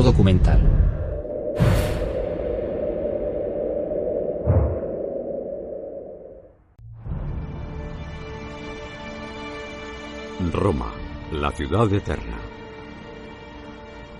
Documental. 0.00 0.58
Roma, 10.50 10.92
la 11.30 11.50
ciudad 11.50 11.92
eterna. 11.92 12.38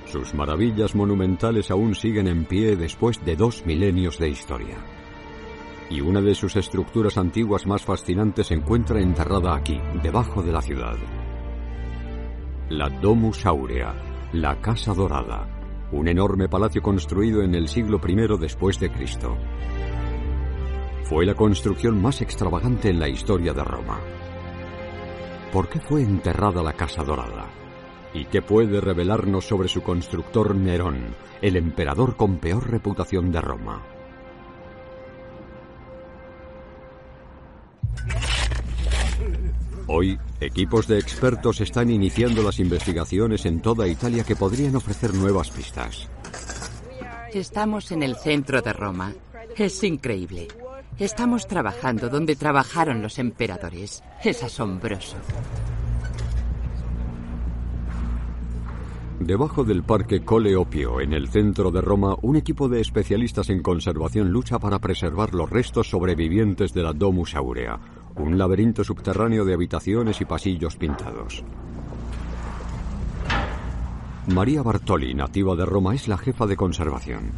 Sus 0.05 0.35
maravillas 0.35 0.95
monumentales 0.95 1.71
aún 1.71 1.95
siguen 1.95 2.29
en 2.29 2.45
pie 2.45 2.77
después 2.77 3.25
de 3.25 3.35
dos 3.35 3.65
milenios 3.65 4.19
de 4.19 4.29
historia. 4.29 4.77
Y 5.89 6.03
una 6.03 6.21
de 6.21 6.35
sus 6.35 6.55
estructuras 6.57 7.17
antiguas 7.17 7.67
más 7.67 7.83
fascinantes 7.83 8.49
se 8.49 8.55
encuentra 8.55 9.01
enterrada 9.01 9.55
aquí, 9.57 9.81
debajo 10.03 10.43
de 10.43 10.53
la 10.53 10.61
ciudad. 10.61 10.97
La 12.69 12.89
Domus 12.89 13.47
Aurea, 13.47 13.95
la 14.33 14.61
Casa 14.61 14.95
Dorada, 14.95 15.52
un 15.93 16.09
enorme 16.09 16.49
palacio 16.49 16.83
construido 16.83 17.43
en 17.43 17.55
el 17.55 17.69
siglo 17.69 18.01
I 18.07 18.39
después 18.41 18.81
de 18.81 18.91
Cristo. 18.91 19.37
Fue 21.05 21.27
la 21.27 21.35
construcción 21.35 22.01
más 22.01 22.23
extravagante 22.23 22.89
en 22.89 22.99
la 22.99 23.09
historia 23.09 23.53
de 23.53 23.63
Roma. 23.63 24.01
¿Por 25.53 25.69
qué 25.69 25.81
fue 25.81 26.03
enterrada 26.03 26.63
la 26.63 26.73
Casa 26.73 27.05
Dorada? 27.05 27.47
¿Y 28.15 28.25
qué 28.27 28.41
puede 28.41 28.81
revelarnos 28.81 29.45
sobre 29.45 29.69
su 29.69 29.83
constructor 29.83 30.55
Nerón, 30.55 31.15
el 31.43 31.57
emperador 31.57 32.17
con 32.17 32.39
peor 32.39 32.71
reputación 32.71 33.31
de 33.31 33.41
Roma? 33.41 33.83
Hoy, 39.87 40.19
equipos 40.41 40.87
de 40.87 40.99
expertos 40.99 41.61
están 41.61 41.91
iniciando 41.91 42.43
las 42.43 42.61
investigaciones 42.61 43.45
en 43.47 43.61
toda 43.61 43.89
Italia 43.89 44.25
que 44.25 44.37
podrían 44.37 44.77
ofrecer 44.77 45.13
nuevas 45.15 45.51
pistas. 45.51 46.09
Estamos 47.33 47.91
en 47.93 48.03
el 48.03 48.17
centro 48.17 48.63
de 48.63 48.73
Roma. 48.73 49.13
Es 49.57 49.83
increíble. 49.83 50.49
Estamos 50.99 51.47
trabajando 51.47 52.09
donde 52.09 52.37
trabajaron 52.37 53.03
los 53.03 53.19
emperadores. 53.19 54.03
Es 54.23 54.43
asombroso. 54.43 55.17
Debajo 59.19 59.63
del 59.63 59.85
parque 59.85 60.25
Cole 60.25 60.57
Opio, 60.57 61.01
en 61.01 61.13
el 61.13 61.29
centro 61.29 61.71
de 61.71 61.81
Roma, 61.81 62.17
un 62.23 62.35
equipo 62.35 62.69
de 62.69 62.81
especialistas 62.81 63.51
en 63.51 63.63
conservación 63.63 64.31
lucha 64.31 64.59
para 64.59 64.81
preservar 64.81 65.33
los 65.33 65.49
restos 65.49 65.89
sobrevivientes 65.89 66.73
de 66.73 66.83
la 66.83 66.93
Domus 66.93 67.37
Aurea, 67.37 67.79
un 68.17 68.39
laberinto 68.39 68.85
subterráneo 68.85 69.45
de 69.45 69.55
habitaciones 69.55 70.21
y 70.21 70.25
pasillos 70.25 70.77
pintados. 70.77 71.43
María 74.29 74.63
Bartoli, 74.63 75.15
nativa 75.15 75.57
de 75.57 75.67
Roma, 75.67 75.95
es 75.95 76.07
la 76.07 76.17
jefa 76.17 76.47
de 76.47 76.57
conservación. 76.57 77.33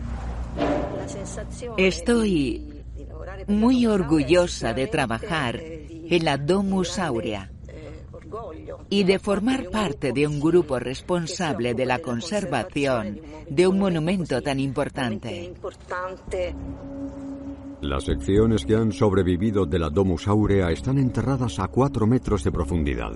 Estoy 1.77 2.85
muy 3.49 3.87
orgullosa 3.87 4.75
de 4.75 4.87
trabajar 4.87 5.61
en 5.61 6.25
la 6.25 6.37
Domus 6.37 6.99
Aurea 6.99 7.51
y 8.91 9.05
de 9.05 9.19
formar 9.19 9.71
parte 9.71 10.13
de 10.13 10.27
un 10.27 10.41
grupo 10.41 10.79
responsable 10.79 11.75
de 11.75 11.87
la 11.87 12.01
conservación 12.01 13.21
de 13.49 13.67
un 13.67 13.79
monumento 13.79 14.43
tan 14.43 14.61
importante. 14.61 15.55
Las 17.85 18.05
secciones 18.05 18.65
que 18.65 18.77
han 18.77 18.93
sobrevivido 18.93 19.67
de 19.67 19.79
la 19.79 19.91
Domus 19.91 20.27
Aurea 20.27 20.71
están 20.71 20.97
enterradas 20.97 21.59
a 21.59 21.69
4 21.69 22.07
metros 22.07 22.43
de 22.43 22.51
profundidad. 22.51 23.13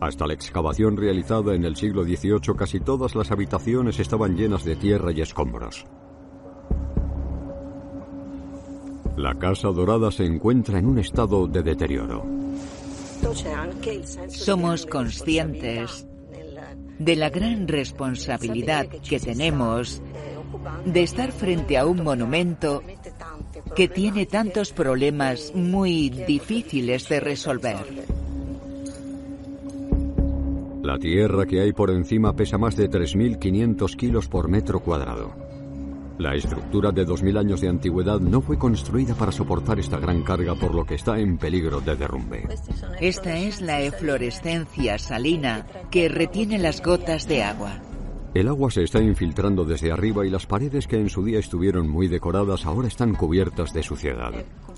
Hasta 0.00 0.26
la 0.26 0.34
excavación 0.34 0.96
realizada 0.96 1.54
en 1.54 1.64
el 1.64 1.76
siglo 1.76 2.02
XVIII 2.02 2.56
casi 2.58 2.80
todas 2.80 3.14
las 3.14 3.30
habitaciones 3.30 4.00
estaban 4.00 4.34
llenas 4.34 4.64
de 4.64 4.74
tierra 4.74 5.12
y 5.12 5.20
escombros. 5.20 5.86
La 9.16 9.38
Casa 9.38 9.68
Dorada 9.68 10.10
se 10.10 10.24
encuentra 10.24 10.80
en 10.80 10.86
un 10.86 10.98
estado 10.98 11.46
de 11.46 11.62
deterioro. 11.62 12.26
Somos 14.26 14.86
conscientes 14.86 16.08
de 16.98 17.14
la 17.14 17.30
gran 17.30 17.68
responsabilidad 17.68 18.88
que 18.88 19.20
tenemos 19.20 20.02
de 20.84 21.02
estar 21.04 21.30
frente 21.30 21.78
a 21.78 21.86
un 21.86 22.02
monumento 22.02 22.82
que 23.74 23.88
tiene 23.88 24.26
tantos 24.26 24.72
problemas 24.72 25.52
muy 25.54 26.10
difíciles 26.10 27.08
de 27.08 27.20
resolver. 27.20 27.76
La 30.82 30.98
tierra 30.98 31.46
que 31.46 31.60
hay 31.60 31.72
por 31.72 31.90
encima 31.90 32.36
pesa 32.36 32.58
más 32.58 32.76
de 32.76 32.90
3.500 32.90 33.96
kilos 33.96 34.28
por 34.28 34.48
metro 34.48 34.80
cuadrado. 34.80 35.34
La 36.18 36.34
estructura 36.36 36.92
de 36.92 37.04
2.000 37.04 37.38
años 37.38 37.60
de 37.60 37.68
antigüedad 37.68 38.20
no 38.20 38.40
fue 38.40 38.56
construida 38.56 39.14
para 39.14 39.32
soportar 39.32 39.80
esta 39.80 39.98
gran 39.98 40.22
carga 40.22 40.54
por 40.54 40.72
lo 40.72 40.84
que 40.84 40.94
está 40.94 41.18
en 41.18 41.38
peligro 41.38 41.80
de 41.80 41.96
derrumbe. 41.96 42.46
Esta 43.00 43.36
es 43.36 43.60
la 43.60 43.80
eflorescencia 43.80 44.98
salina 44.98 45.66
que 45.90 46.08
retiene 46.08 46.58
las 46.58 46.80
gotas 46.80 47.26
de 47.26 47.42
agua. 47.42 47.80
El 48.34 48.48
agua 48.48 48.68
se 48.68 48.82
está 48.82 49.00
infiltrando 49.00 49.64
desde 49.64 49.92
arriba 49.92 50.26
y 50.26 50.30
las 50.30 50.44
paredes 50.44 50.88
que 50.88 50.96
en 50.96 51.08
su 51.08 51.24
día 51.24 51.38
estuvieron 51.38 51.88
muy 51.88 52.08
decoradas 52.08 52.66
ahora 52.66 52.88
están 52.88 53.14
cubiertas 53.14 53.72
de 53.72 53.84
suciedad. 53.84 54.32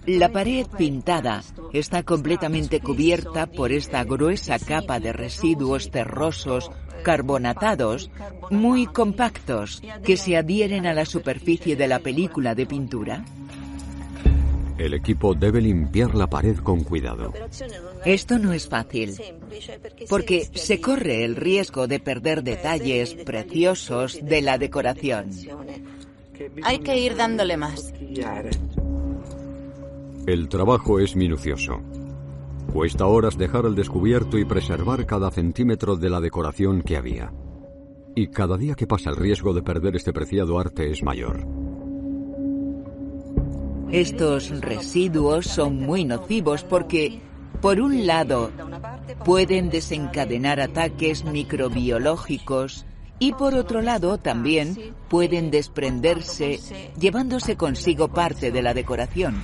La 0.05 0.31
pared 0.31 0.67
pintada 0.77 1.43
está 1.73 2.03
completamente 2.03 2.81
cubierta 2.81 3.47
por 3.47 3.73
esta 3.73 4.05
gruesa 4.05 4.59
capa 4.59 5.01
de 5.01 5.15
residuos 5.15 5.91
terrosos 5.91 6.71
carbonatados 7.03 8.11
muy 8.51 8.87
compactos 8.87 9.83
que 10.05 10.19
se 10.19 10.37
adhieren 10.37 10.87
a 10.87 10.93
la 10.93 11.07
superficie 11.07 11.77
de 11.77 11.89
la 11.89 12.01
película 12.01 12.55
de 12.55 12.67
pintura? 12.67 13.25
El 14.77 14.93
equipo 14.93 15.35
debe 15.35 15.63
limpiar 15.63 16.15
la 16.15 16.27
pared 16.27 16.59
con 16.59 16.85
cuidado. 16.85 17.33
Esto 18.07 18.39
no 18.39 18.53
es 18.53 18.69
fácil, 18.69 19.17
porque 20.09 20.49
se 20.55 20.81
corre 20.81 21.25
el 21.25 21.35
riesgo 21.35 21.89
de 21.89 21.99
perder 21.99 22.45
detalles 22.45 23.15
preciosos 23.15 24.21
de 24.23 24.43
la 24.43 24.59
decoración. 24.59 25.31
Hay 26.63 26.79
que 26.79 27.01
ir 27.01 27.17
dándole 27.17 27.57
más. 27.57 27.93
El 30.25 30.49
trabajo 30.49 31.01
es 31.01 31.17
minucioso. 31.17 31.81
Cuesta 32.73 33.07
horas 33.07 33.37
dejar 33.37 33.67
al 33.67 33.75
descubierto 33.75 34.39
y 34.39 34.45
preservar 34.45 35.05
cada 35.05 35.33
centímetro 35.33 35.97
de 35.97 36.11
la 36.11 36.21
decoración 36.21 36.83
que 36.83 36.97
había. 36.97 37.33
Y 38.15 38.29
cada 38.29 38.57
día 38.57 38.77
que 38.77 38.87
pasa 38.87 39.11
el 39.11 39.17
riesgo 39.17 39.53
de 39.53 39.63
perder 39.63 39.97
este 39.97 40.13
preciado 40.13 40.61
arte 40.61 40.93
es 40.93 41.03
mayor. 41.03 41.45
Estos 43.91 44.61
residuos 44.61 45.47
son 45.47 45.77
muy 45.77 46.05
nocivos 46.05 46.65
porque, 46.65 47.21
por 47.67 47.81
un 47.81 48.07
lado, 48.07 48.53
pueden 49.25 49.71
desencadenar 49.71 50.61
ataques 50.61 51.25
microbiológicos 51.25 52.87
y 53.19 53.33
por 53.33 53.57
otro 53.57 53.83
lado 53.83 54.19
también 54.19 54.95
pueden 55.09 55.51
desprenderse 55.51 56.61
llevándose 56.97 57.57
consigo 57.57 58.07
parte 58.07 58.53
de 58.53 58.63
la 58.63 58.73
decoración. 58.73 59.43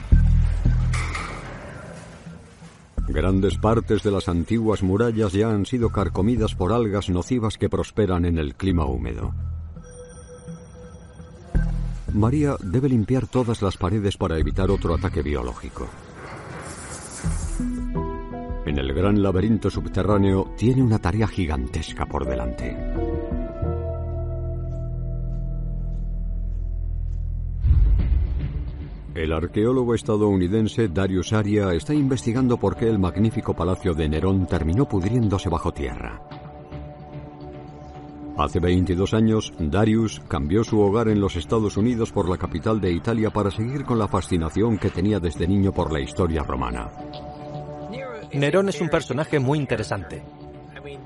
Grandes 3.09 3.59
partes 3.59 4.05
de 4.05 4.13
las 4.13 4.29
antiguas 4.29 4.85
murallas 4.85 5.33
ya 5.33 5.51
han 5.51 5.67
sido 5.67 5.91
carcomidas 5.91 6.55
por 6.55 6.73
algas 6.73 7.09
nocivas 7.09 7.59
que 7.59 7.69
prosperan 7.69 8.25
en 8.25 8.39
el 8.39 8.55
clima 8.55 8.87
húmedo. 8.87 9.35
María 12.15 12.55
debe 12.63 12.89
limpiar 12.89 13.27
todas 13.27 13.63
las 13.63 13.77
paredes 13.77 14.17
para 14.17 14.39
evitar 14.39 14.71
otro 14.71 14.95
ataque 14.95 15.23
biológico. 15.23 15.89
En 18.65 18.79
el 18.79 18.93
gran 18.93 19.21
laberinto 19.21 19.71
subterráneo 19.71 20.53
tiene 20.57 20.83
una 20.83 21.01
tarea 21.01 21.27
gigantesca 21.27 22.07
por 22.07 22.25
delante. 22.25 22.77
El 29.15 29.33
arqueólogo 29.33 29.95
estadounidense 29.95 30.89
Darius 30.89 31.33
Aria 31.33 31.73
está 31.75 31.93
investigando 31.93 32.57
por 32.57 32.77
qué 32.77 32.89
el 32.89 32.99
magnífico 32.99 33.53
palacio 33.53 33.95
de 33.95 34.09
Nerón 34.09 34.47
terminó 34.47 34.89
pudriéndose 34.89 35.49
bajo 35.49 35.73
tierra. 35.73 36.23
Hace 38.39 38.61
22 38.61 39.13
años, 39.13 39.53
Darius 39.59 40.21
cambió 40.29 40.65
su 40.65 40.81
hogar 40.81 41.09
en 41.09 41.21
los 41.21 41.37
Estados 41.37 41.77
Unidos 41.77 42.13
por 42.13 42.29
la 42.29 42.39
capital 42.39 42.81
de 42.81 42.93
Italia 42.93 43.31
para 43.31 43.51
seguir 43.51 43.85
con 43.85 43.99
la 43.99 44.09
fascinación 44.09 44.79
que 44.79 44.89
tenía 44.89 45.21
desde 45.21 45.47
niño 45.47 45.73
por 45.73 45.93
la 45.93 46.01
historia 46.01 46.43
romana. 46.43 46.91
Nerón 48.35 48.69
es 48.69 48.81
un 48.81 48.89
personaje 48.89 49.39
muy 49.39 49.59
interesante. 49.59 50.23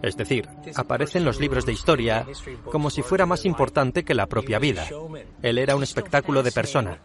Es 0.02 0.16
decir, 0.16 0.48
aparece 0.74 1.18
en 1.18 1.24
los 1.24 1.40
libros 1.40 1.66
de 1.66 1.72
historia 1.72 2.26
como 2.70 2.90
si 2.90 3.02
fuera 3.02 3.26
más 3.26 3.44
importante 3.44 4.04
que 4.04 4.14
la 4.14 4.26
propia 4.26 4.58
vida. 4.58 4.86
Él 5.42 5.58
era 5.58 5.76
un 5.76 5.82
espectáculo 5.82 6.42
de 6.42 6.52
persona. 6.52 6.98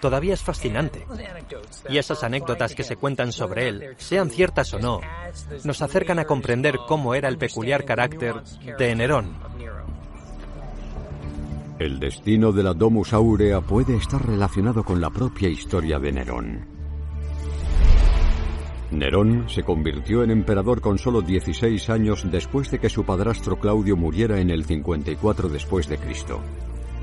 Todavía 0.00 0.34
es 0.34 0.42
fascinante. 0.42 1.06
Y 1.88 1.98
esas 1.98 2.24
anécdotas 2.24 2.74
que 2.74 2.82
se 2.82 2.96
cuentan 2.96 3.32
sobre 3.32 3.68
él, 3.68 3.94
sean 3.98 4.30
ciertas 4.30 4.72
o 4.72 4.78
no, 4.78 5.00
nos 5.64 5.82
acercan 5.82 6.18
a 6.18 6.24
comprender 6.24 6.78
cómo 6.88 7.14
era 7.14 7.28
el 7.28 7.36
peculiar 7.36 7.84
carácter 7.84 8.42
de 8.78 8.94
Nerón. 8.94 9.34
El 11.78 11.98
destino 11.98 12.52
de 12.52 12.62
la 12.62 12.74
Domus 12.74 13.12
Aurea 13.12 13.60
puede 13.60 13.96
estar 13.96 14.26
relacionado 14.26 14.84
con 14.84 15.00
la 15.00 15.10
propia 15.10 15.48
historia 15.48 15.98
de 15.98 16.12
Nerón. 16.12 16.69
Nerón 18.90 19.44
se 19.48 19.62
convirtió 19.62 20.24
en 20.24 20.30
emperador 20.32 20.80
con 20.80 20.98
solo 20.98 21.22
16 21.22 21.90
años 21.90 22.24
después 22.28 22.70
de 22.70 22.80
que 22.80 22.88
su 22.88 23.04
padrastro 23.04 23.56
Claudio 23.56 23.96
muriera 23.96 24.40
en 24.40 24.50
el 24.50 24.64
54 24.64 25.48
después 25.48 25.88
de 25.88 25.96
Cristo. 25.96 26.40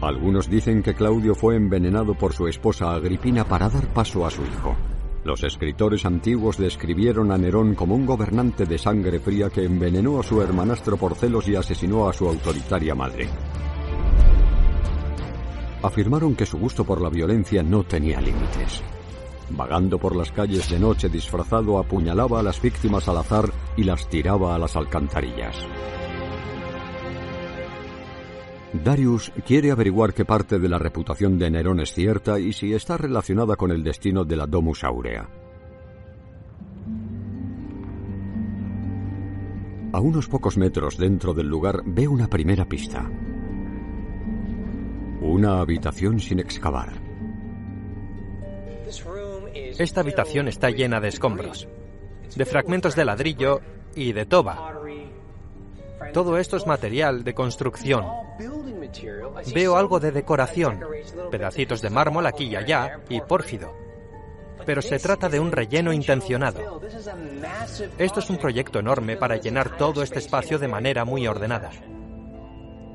Algunos 0.01 0.49
dicen 0.49 0.83
que 0.83 0.93
Claudio 0.93 1.33
fue 1.33 1.55
envenenado 1.55 2.13
por 2.13 2.33
su 2.33 2.47
esposa 2.47 2.93
Agripina 2.93 3.45
para 3.45 3.69
dar 3.69 3.87
paso 3.93 4.25
a 4.25 4.29
su 4.29 4.43
hijo. 4.43 4.75
Los 5.23 5.43
escritores 5.43 6.05
antiguos 6.05 6.57
describieron 6.57 7.31
a 7.31 7.37
Nerón 7.37 7.73
como 7.73 7.95
un 7.95 8.05
gobernante 8.05 8.65
de 8.65 8.77
sangre 8.77 9.19
fría 9.19 9.49
que 9.49 9.63
envenenó 9.63 10.19
a 10.19 10.23
su 10.23 10.41
hermanastro 10.41 10.97
por 10.97 11.15
celos 11.15 11.47
y 11.47 11.55
asesinó 11.55 12.07
a 12.07 12.13
su 12.13 12.27
autoritaria 12.27 12.95
madre. 12.95 13.27
Afirmaron 15.81 16.35
que 16.35 16.45
su 16.45 16.57
gusto 16.57 16.83
por 16.83 17.01
la 17.01 17.09
violencia 17.09 17.63
no 17.63 17.83
tenía 17.83 18.19
límites. 18.19 18.83
Vagando 19.49 19.97
por 19.97 20.15
las 20.15 20.31
calles 20.31 20.69
de 20.69 20.79
noche 20.79 21.09
disfrazado, 21.09 21.79
apuñalaba 21.79 22.39
a 22.39 22.43
las 22.43 22.61
víctimas 22.61 23.07
al 23.07 23.17
azar 23.17 23.49
y 23.77 23.83
las 23.83 24.09
tiraba 24.09 24.55
a 24.55 24.59
las 24.59 24.75
alcantarillas. 24.75 25.55
Darius 28.73 29.31
quiere 29.45 29.71
averiguar 29.71 30.13
qué 30.13 30.25
parte 30.25 30.59
de 30.59 30.67
la 30.67 30.77
reputación 30.77 31.39
de 31.39 31.49
Nerón 31.49 31.79
es 31.79 31.93
cierta 31.93 32.39
y 32.39 32.51
si 32.51 32.73
está 32.73 32.97
relacionada 32.97 33.55
con 33.55 33.71
el 33.71 33.83
destino 33.83 34.25
de 34.25 34.35
la 34.35 34.45
Domus 34.45 34.83
Aurea. 34.83 35.29
A 39.93 40.01
unos 40.01 40.27
pocos 40.27 40.57
metros 40.57 40.97
dentro 40.97 41.33
del 41.33 41.47
lugar 41.47 41.81
ve 41.85 42.07
una 42.07 42.27
primera 42.27 42.65
pista. 42.65 43.09
Una 45.21 45.61
habitación 45.61 46.19
sin 46.19 46.39
excavar. 46.39 47.06
Esta 49.77 50.01
habitación 50.01 50.47
está 50.47 50.71
llena 50.71 50.99
de 50.99 51.09
escombros, 51.09 51.67
de 52.35 52.45
fragmentos 52.45 52.95
de 52.95 53.05
ladrillo 53.05 53.61
y 53.95 54.11
de 54.11 54.25
toba. 54.25 54.73
Todo 56.13 56.39
esto 56.39 56.57
es 56.57 56.65
material 56.65 57.23
de 57.23 57.35
construcción. 57.35 58.05
Veo 59.53 59.77
algo 59.77 59.99
de 59.99 60.11
decoración, 60.11 60.79
pedacitos 61.29 61.81
de 61.81 61.91
mármol 61.91 62.25
aquí 62.25 62.45
y 62.45 62.55
allá 62.55 63.01
y 63.07 63.21
pórfido. 63.21 63.71
Pero 64.65 64.81
se 64.81 64.97
trata 64.97 65.29
de 65.29 65.39
un 65.39 65.51
relleno 65.51 65.93
intencionado. 65.93 66.81
Esto 67.99 68.19
es 68.19 68.29
un 68.31 68.37
proyecto 68.37 68.79
enorme 68.79 69.15
para 69.15 69.37
llenar 69.37 69.77
todo 69.77 70.01
este 70.01 70.17
espacio 70.19 70.57
de 70.57 70.67
manera 70.67 71.05
muy 71.05 71.27
ordenada. 71.27 71.69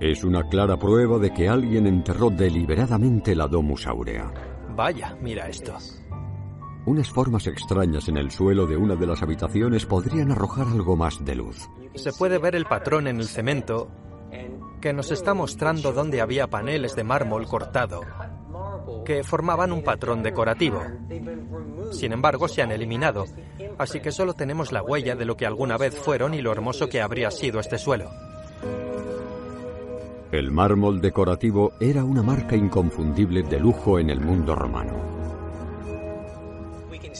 Es 0.00 0.24
una 0.24 0.48
clara 0.48 0.76
prueba 0.76 1.18
de 1.18 1.32
que 1.32 1.48
alguien 1.48 1.86
enterró 1.86 2.28
deliberadamente 2.28 3.36
la 3.36 3.46
Domus 3.46 3.86
Aurea. 3.86 4.32
Vaya, 4.74 5.16
mira 5.20 5.48
esto. 5.48 5.78
Unas 6.84 7.10
formas 7.10 7.46
extrañas 7.46 8.08
en 8.08 8.16
el 8.16 8.30
suelo 8.30 8.66
de 8.66 8.76
una 8.76 8.96
de 8.96 9.06
las 9.06 9.22
habitaciones 9.22 9.86
podrían 9.86 10.32
arrojar 10.32 10.66
algo 10.66 10.96
más 10.96 11.24
de 11.24 11.36
luz. 11.36 11.68
Se 11.94 12.12
puede 12.12 12.38
ver 12.38 12.56
el 12.56 12.64
patrón 12.64 13.06
en 13.06 13.18
el 13.18 13.26
cemento 13.26 13.88
que 14.80 14.92
nos 14.92 15.12
está 15.12 15.32
mostrando 15.32 15.92
dónde 15.92 16.20
había 16.20 16.48
paneles 16.48 16.96
de 16.96 17.04
mármol 17.04 17.46
cortado 17.46 18.00
que 19.04 19.22
formaban 19.22 19.72
un 19.72 19.82
patrón 19.82 20.22
decorativo. 20.22 20.82
Sin 21.92 22.12
embargo, 22.12 22.48
se 22.48 22.62
han 22.62 22.72
eliminado, 22.72 23.26
así 23.78 24.00
que 24.00 24.12
solo 24.12 24.34
tenemos 24.34 24.72
la 24.72 24.82
huella 24.82 25.14
de 25.14 25.24
lo 25.24 25.36
que 25.36 25.46
alguna 25.46 25.76
vez 25.76 25.96
fueron 25.96 26.34
y 26.34 26.40
lo 26.40 26.52
hermoso 26.52 26.88
que 26.88 27.00
habría 27.00 27.30
sido 27.30 27.60
este 27.60 27.78
suelo. 27.78 28.10
El 30.30 30.50
mármol 30.50 31.00
decorativo 31.00 31.72
era 31.78 32.04
una 32.04 32.22
marca 32.22 32.56
inconfundible 32.56 33.42
de 33.42 33.60
lujo 33.60 33.98
en 33.98 34.08
el 34.10 34.20
mundo 34.20 34.54
romano. 34.54 35.21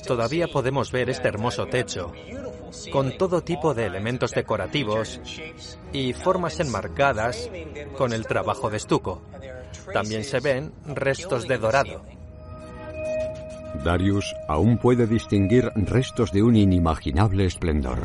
Todavía 0.07 0.49
podemos 0.49 0.91
ver 0.91 1.11
este 1.11 1.29
hermoso 1.29 1.67
techo, 1.67 2.13
con 2.91 3.17
todo 3.17 3.43
tipo 3.43 3.75
de 3.75 3.87
elementos 3.87 4.33
decorativos 4.33 5.21
y 5.93 6.13
formas 6.13 6.59
enmarcadas 6.61 7.51
con 7.97 8.13
el 8.13 8.27
trabajo 8.27 8.71
de 8.71 8.79
estuco. 8.79 9.23
También 9.93 10.25
se 10.25 10.41
ven 10.41 10.73
restos 10.87 11.47
de 11.47 11.59
dorado. 11.59 12.03
Darius 13.85 14.35
aún 14.49 14.79
puede 14.79 15.07
distinguir 15.07 15.71
restos 15.75 16.31
de 16.33 16.43
un 16.43 16.57
inimaginable 16.57 17.47
esplendor. 17.47 17.99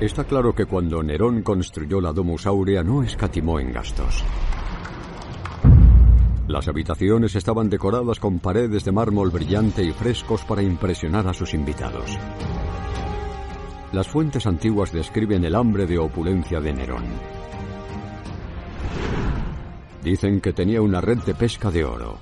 Está 0.00 0.24
claro 0.24 0.52
que 0.52 0.66
cuando 0.66 1.02
Nerón 1.02 1.42
construyó 1.42 2.00
la 2.00 2.12
Domus 2.12 2.46
Aurea 2.46 2.82
no 2.82 3.04
escatimó 3.04 3.60
en 3.60 3.72
gastos. 3.72 4.24
Las 6.52 6.68
habitaciones 6.68 7.34
estaban 7.34 7.70
decoradas 7.70 8.20
con 8.20 8.38
paredes 8.38 8.84
de 8.84 8.92
mármol 8.92 9.30
brillante 9.30 9.82
y 9.82 9.90
frescos 9.90 10.44
para 10.44 10.62
impresionar 10.62 11.26
a 11.26 11.32
sus 11.32 11.54
invitados. 11.54 12.04
Las 13.90 14.06
fuentes 14.06 14.46
antiguas 14.46 14.92
describen 14.92 15.46
el 15.46 15.54
hambre 15.54 15.86
de 15.86 15.96
opulencia 15.96 16.60
de 16.60 16.74
Nerón. 16.74 17.04
Dicen 20.02 20.42
que 20.42 20.52
tenía 20.52 20.82
una 20.82 21.00
red 21.00 21.20
de 21.20 21.34
pesca 21.34 21.70
de 21.70 21.86
oro. 21.86 22.18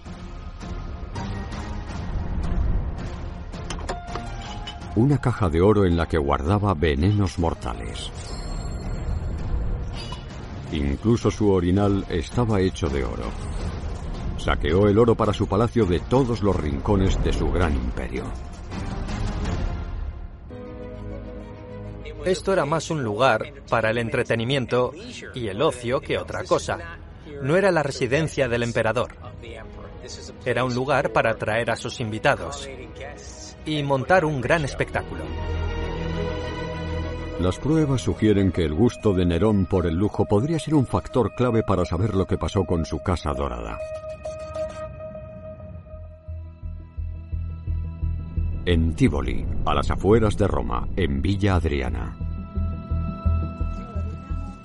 Una 4.94 5.18
caja 5.18 5.48
de 5.48 5.60
oro 5.60 5.84
en 5.84 5.96
la 5.96 6.06
que 6.06 6.18
guardaba 6.18 6.74
venenos 6.74 7.36
mortales. 7.40 8.12
Incluso 10.70 11.32
su 11.32 11.50
orinal 11.50 12.04
estaba 12.08 12.60
hecho 12.60 12.88
de 12.88 13.02
oro. 13.02 13.24
Saqueó 14.42 14.88
el 14.88 14.98
oro 14.98 15.14
para 15.14 15.34
su 15.34 15.46
palacio 15.46 15.84
de 15.84 16.00
todos 16.00 16.42
los 16.42 16.56
rincones 16.56 17.22
de 17.22 17.32
su 17.32 17.50
gran 17.52 17.74
imperio. 17.74 18.24
Esto 22.24 22.52
era 22.52 22.64
más 22.64 22.90
un 22.90 23.02
lugar 23.02 23.52
para 23.68 23.90
el 23.90 23.98
entretenimiento 23.98 24.92
y 25.34 25.48
el 25.48 25.60
ocio 25.60 26.00
que 26.00 26.16
otra 26.16 26.44
cosa. 26.44 26.78
No 27.42 27.56
era 27.56 27.70
la 27.70 27.82
residencia 27.82 28.48
del 28.48 28.62
emperador. 28.62 29.14
Era 30.44 30.64
un 30.64 30.74
lugar 30.74 31.12
para 31.12 31.32
atraer 31.32 31.70
a 31.70 31.76
sus 31.76 32.00
invitados 32.00 32.66
y 33.66 33.82
montar 33.82 34.24
un 34.24 34.40
gran 34.40 34.64
espectáculo. 34.64 35.22
Las 37.40 37.58
pruebas 37.58 38.02
sugieren 38.02 38.52
que 38.52 38.64
el 38.64 38.74
gusto 38.74 39.12
de 39.12 39.24
Nerón 39.24 39.66
por 39.66 39.86
el 39.86 39.94
lujo 39.94 40.24
podría 40.24 40.58
ser 40.58 40.74
un 40.74 40.86
factor 40.86 41.34
clave 41.34 41.62
para 41.62 41.84
saber 41.84 42.14
lo 42.14 42.26
que 42.26 42.36
pasó 42.36 42.64
con 42.64 42.84
su 42.84 43.02
casa 43.02 43.32
dorada. 43.32 43.78
En 48.66 48.94
Tivoli, 48.94 49.44
a 49.64 49.74
las 49.74 49.90
afueras 49.90 50.36
de 50.36 50.46
Roma, 50.46 50.86
en 50.96 51.22
Villa 51.22 51.54
Adriana. 51.54 52.16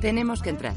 Tenemos 0.01 0.41
que 0.41 0.49
entrar. 0.49 0.75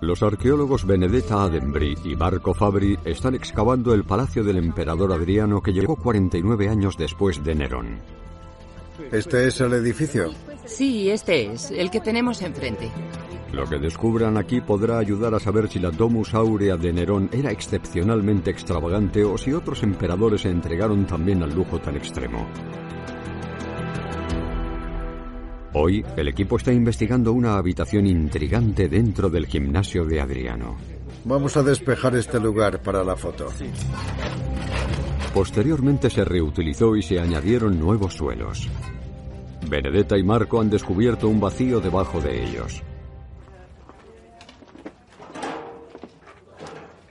Los 0.00 0.22
arqueólogos 0.22 0.86
Benedetta 0.86 1.42
Adembri 1.42 1.96
y 2.04 2.14
Marco 2.14 2.54
Fabri 2.54 2.98
están 3.04 3.34
excavando 3.34 3.94
el 3.94 4.04
palacio 4.04 4.44
del 4.44 4.58
emperador 4.58 5.12
Adriano 5.12 5.62
que 5.62 5.72
llegó 5.72 5.96
49 5.96 6.68
años 6.68 6.96
después 6.96 7.42
de 7.42 7.54
Nerón. 7.54 7.98
¿Este 9.10 9.48
es 9.48 9.60
el 9.60 9.72
edificio? 9.72 10.30
Sí, 10.64 11.10
este 11.10 11.52
es, 11.52 11.70
el 11.70 11.90
que 11.90 12.00
tenemos 12.00 12.42
enfrente. 12.42 12.90
Lo 13.52 13.64
que 13.64 13.78
descubran 13.78 14.36
aquí 14.36 14.60
podrá 14.60 14.98
ayudar 14.98 15.34
a 15.34 15.40
saber 15.40 15.68
si 15.68 15.78
la 15.78 15.90
Domus 15.90 16.34
Aurea 16.34 16.76
de 16.76 16.92
Nerón 16.92 17.30
era 17.32 17.50
excepcionalmente 17.50 18.50
extravagante 18.50 19.24
o 19.24 19.38
si 19.38 19.52
otros 19.52 19.82
emperadores 19.82 20.42
se 20.42 20.50
entregaron 20.50 21.06
también 21.06 21.42
al 21.42 21.54
lujo 21.54 21.78
tan 21.78 21.96
extremo. 21.96 22.46
Hoy, 25.78 26.04
el 26.16 26.28
equipo 26.28 26.56
está 26.56 26.72
investigando 26.72 27.32
una 27.32 27.56
habitación 27.56 28.06
intrigante 28.06 28.88
dentro 28.88 29.28
del 29.28 29.46
gimnasio 29.46 30.04
de 30.06 30.20
Adriano. 30.20 30.76
Vamos 31.24 31.56
a 31.56 31.62
despejar 31.62 32.16
este 32.16 32.40
lugar 32.40 32.82
para 32.82 33.04
la 33.04 33.14
foto. 33.14 33.48
Posteriormente 35.34 36.08
se 36.08 36.24
reutilizó 36.24 36.96
y 36.96 37.02
se 37.02 37.20
añadieron 37.20 37.78
nuevos 37.78 38.14
suelos. 38.14 38.70
Benedetta 39.68 40.16
y 40.16 40.22
Marco 40.22 40.60
han 40.60 40.70
descubierto 40.70 41.28
un 41.28 41.40
vacío 41.40 41.80
debajo 41.80 42.22
de 42.22 42.42
ellos. 42.42 42.82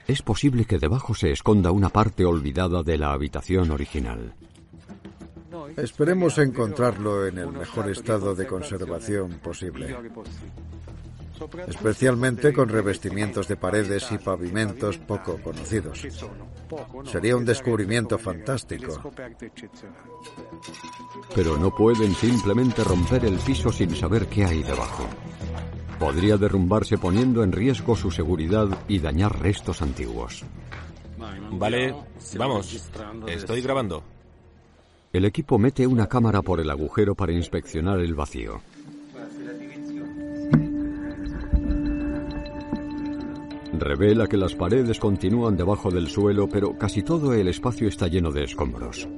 Es 0.06 0.22
posible 0.22 0.64
que 0.64 0.78
debajo 0.78 1.14
se 1.14 1.32
esconda 1.32 1.72
una 1.72 1.88
parte 1.88 2.24
olvidada 2.24 2.82
de 2.82 2.96
la 2.96 3.12
habitación 3.12 3.70
original. 3.70 4.34
Esperemos 5.76 6.38
encontrarlo 6.38 7.26
en 7.26 7.38
el 7.38 7.50
mejor 7.50 7.90
estado 7.90 8.34
de 8.34 8.46
conservación 8.46 9.40
posible 9.42 9.96
especialmente 11.66 12.52
con 12.52 12.68
revestimientos 12.68 13.48
de 13.48 13.56
paredes 13.56 14.10
y 14.12 14.18
pavimentos 14.18 14.98
poco 14.98 15.38
conocidos. 15.42 16.06
Sería 17.04 17.36
un 17.36 17.44
descubrimiento 17.44 18.18
fantástico. 18.18 19.12
Pero 21.34 21.56
no 21.56 21.74
pueden 21.74 22.14
simplemente 22.14 22.82
romper 22.84 23.24
el 23.24 23.38
piso 23.38 23.70
sin 23.72 23.94
saber 23.94 24.26
qué 24.26 24.44
hay 24.44 24.62
debajo. 24.62 25.06
Podría 25.98 26.36
derrumbarse 26.36 26.98
poniendo 26.98 27.42
en 27.42 27.52
riesgo 27.52 27.96
su 27.96 28.10
seguridad 28.10 28.68
y 28.88 28.98
dañar 28.98 29.40
restos 29.40 29.80
antiguos. 29.82 30.44
Vale, 31.52 31.94
vamos. 32.36 32.90
Estoy 33.26 33.62
grabando. 33.62 34.02
El 35.12 35.24
equipo 35.24 35.58
mete 35.58 35.86
una 35.86 36.08
cámara 36.08 36.42
por 36.42 36.60
el 36.60 36.68
agujero 36.68 37.14
para 37.14 37.32
inspeccionar 37.32 38.00
el 38.00 38.14
vacío. 38.14 38.60
Revela 43.80 44.26
que 44.26 44.36
las 44.36 44.54
paredes 44.54 44.98
continúan 44.98 45.56
debajo 45.56 45.90
del 45.90 46.08
suelo, 46.08 46.48
pero 46.48 46.76
casi 46.78 47.02
todo 47.02 47.32
el 47.34 47.48
espacio 47.48 47.88
está 47.88 48.08
lleno 48.08 48.30
de 48.30 48.44
escombros. 48.44 49.08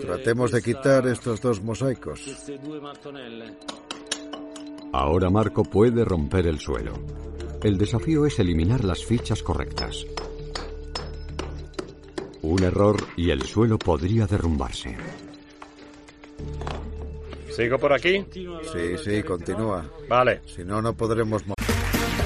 Tratemos 0.00 0.52
de 0.52 0.62
quitar 0.62 1.06
estos 1.08 1.40
dos 1.40 1.62
mosaicos. 1.62 2.48
Ahora 4.92 5.30
Marco 5.30 5.64
puede 5.64 6.04
romper 6.04 6.46
el 6.46 6.60
suelo. 6.60 6.92
El 7.62 7.78
desafío 7.78 8.26
es 8.26 8.38
eliminar 8.38 8.84
las 8.84 9.04
fichas 9.04 9.42
correctas. 9.42 10.06
Un 12.42 12.62
error 12.62 12.96
y 13.16 13.30
el 13.30 13.42
suelo 13.42 13.78
podría 13.78 14.26
derrumbarse. 14.26 14.96
¿Sigo 17.50 17.78
por 17.78 17.92
aquí? 17.92 18.24
Sí, 18.32 18.98
sí, 19.02 19.22
continúa. 19.22 19.88
Vale. 20.08 20.40
Si 20.46 20.64
no, 20.64 20.80
no 20.80 20.94
podremos... 20.94 21.42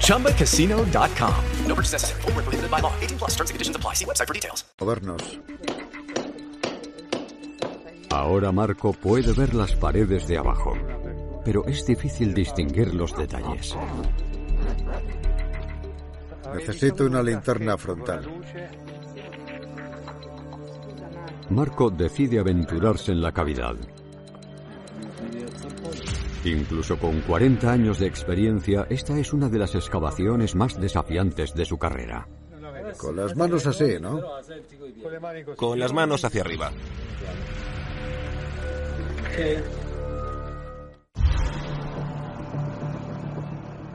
ChumbaCasino.com. 0.00 1.34
No 1.66 1.74
purchase 1.74 1.92
necessary. 1.92 2.20
Full 2.22 2.32
prohibited 2.32 2.70
by 2.70 2.80
law. 2.80 2.92
18 3.00 3.18
plus 3.18 3.30
terms 3.30 3.50
and 3.50 3.54
conditions 3.54 3.76
apply. 3.76 3.94
See 3.94 4.04
website 4.04 4.28
for 4.28 4.34
details. 4.34 4.64
Ahora 8.10 8.52
Marco 8.52 8.92
puede 8.92 9.32
ver 9.32 9.54
las 9.54 9.74
paredes 9.74 10.28
de 10.28 10.36
abajo, 10.36 10.74
pero 11.44 11.64
es 11.66 11.86
difícil 11.86 12.34
distinguir 12.34 12.92
los 12.94 13.16
detalles. 13.16 13.74
Necesito 16.54 17.06
una 17.06 17.22
linterna 17.22 17.78
frontal. 17.78 18.28
Marco 21.48 21.90
decide 21.90 22.38
aventurarse 22.38 23.12
en 23.12 23.22
la 23.22 23.32
cavidad. 23.32 23.76
Incluso 26.44 26.98
con 26.98 27.20
40 27.20 27.70
años 27.70 27.98
de 28.00 28.06
experiencia, 28.06 28.86
esta 28.90 29.16
es 29.18 29.32
una 29.32 29.48
de 29.48 29.58
las 29.58 29.74
excavaciones 29.74 30.56
más 30.56 30.80
desafiantes 30.80 31.54
de 31.54 31.64
su 31.64 31.78
carrera. 31.78 32.26
Con 32.98 33.16
las 33.16 33.36
manos 33.36 33.66
así, 33.66 33.98
¿no? 34.00 34.20
Con 35.56 35.78
las 35.78 35.92
manos 35.92 36.24
hacia 36.24 36.42
arriba. 36.42 36.72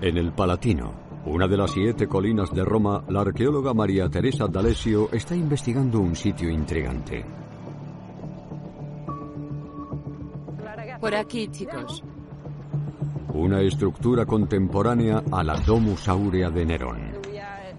En 0.02 0.18
el 0.18 0.32
Palatino, 0.32 0.94
una 1.26 1.48
de 1.48 1.58
las 1.58 1.72
siete 1.72 2.08
colinas 2.08 2.54
de 2.54 2.64
Roma, 2.64 3.04
la 3.10 3.22
arqueóloga 3.22 3.74
María 3.74 4.08
Teresa 4.10 4.48
D'Alessio 4.48 5.10
está 5.12 5.36
investigando 5.36 6.00
un 6.00 6.16
sitio 6.16 6.50
intrigante. 6.50 7.26
Por 11.00 11.14
aquí, 11.14 11.48
chicos. 11.50 12.04
Una 13.38 13.62
estructura 13.62 14.26
contemporánea 14.26 15.24
a 15.32 15.44
la 15.44 15.60
Domus 15.60 16.08
Aurea 16.08 16.50
de 16.50 16.66
Nerón. 16.66 17.14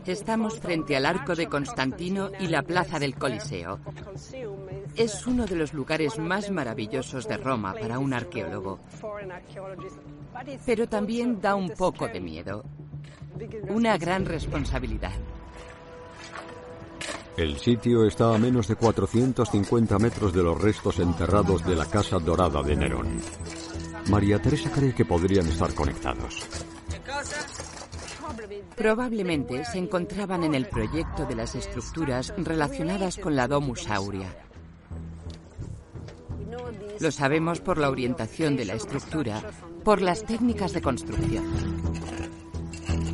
Estamos 0.06 0.60
frente 0.60 0.96
al 0.96 1.04
Arco 1.04 1.34
de 1.34 1.48
Constantino 1.48 2.30
y 2.38 2.46
la 2.46 2.62
Plaza 2.62 3.00
del 3.00 3.16
Coliseo. 3.16 3.80
Es 4.94 5.26
uno 5.26 5.46
de 5.46 5.56
los 5.56 5.74
lugares 5.74 6.16
más 6.16 6.52
maravillosos 6.52 7.26
de 7.26 7.38
Roma 7.38 7.74
para 7.74 7.98
un 7.98 8.12
arqueólogo. 8.12 8.78
Pero 10.64 10.88
también 10.88 11.40
da 11.40 11.56
un 11.56 11.70
poco 11.70 12.06
de 12.06 12.20
miedo. 12.20 12.64
Una 13.68 13.98
gran 13.98 14.26
responsabilidad. 14.26 15.18
El 17.36 17.58
sitio 17.58 18.06
está 18.06 18.32
a 18.32 18.38
menos 18.38 18.68
de 18.68 18.76
450 18.76 19.98
metros 19.98 20.32
de 20.32 20.42
los 20.44 20.60
restos 20.62 21.00
enterrados 21.00 21.66
de 21.66 21.74
la 21.74 21.86
Casa 21.86 22.20
Dorada 22.20 22.62
de 22.62 22.76
Nerón. 22.76 23.20
María 24.08 24.40
Teresa 24.40 24.70
cree 24.70 24.94
que 24.94 25.04
podrían 25.04 25.46
estar 25.46 25.74
conectados. 25.74 26.46
Probablemente 28.76 29.64
se 29.64 29.78
encontraban 29.78 30.44
en 30.44 30.54
el 30.54 30.66
proyecto 30.66 31.26
de 31.26 31.34
las 31.34 31.54
estructuras 31.54 32.32
relacionadas 32.36 33.18
con 33.18 33.36
la 33.36 33.48
Domus 33.48 33.88
Aurea. 33.88 34.34
Lo 37.00 37.10
sabemos 37.10 37.60
por 37.60 37.78
la 37.78 37.90
orientación 37.90 38.56
de 38.56 38.64
la 38.64 38.74
estructura, 38.74 39.42
por 39.84 40.00
las 40.00 40.24
técnicas 40.24 40.72
de 40.72 40.80
construcción. 40.80 41.44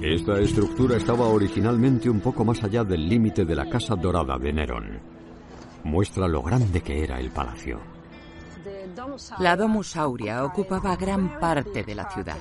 Esta 0.02 0.38
estructura 0.38 0.96
estaba 0.96 1.26
originalmente 1.28 2.10
un 2.10 2.20
poco 2.20 2.44
más 2.44 2.62
allá 2.62 2.84
del 2.84 3.08
límite 3.08 3.44
de 3.44 3.54
la 3.54 3.68
Casa 3.68 3.94
Dorada 3.96 4.38
de 4.38 4.52
Nerón. 4.52 5.00
Muestra 5.84 6.28
lo 6.28 6.42
grande 6.42 6.82
que 6.82 7.02
era 7.02 7.18
el 7.18 7.30
palacio. 7.30 7.93
La 9.38 9.56
Domus 9.56 9.96
Aurea 9.96 10.44
ocupaba 10.44 10.96
gran 10.96 11.38
parte 11.38 11.82
de 11.82 11.94
la 11.94 12.10
ciudad. 12.10 12.36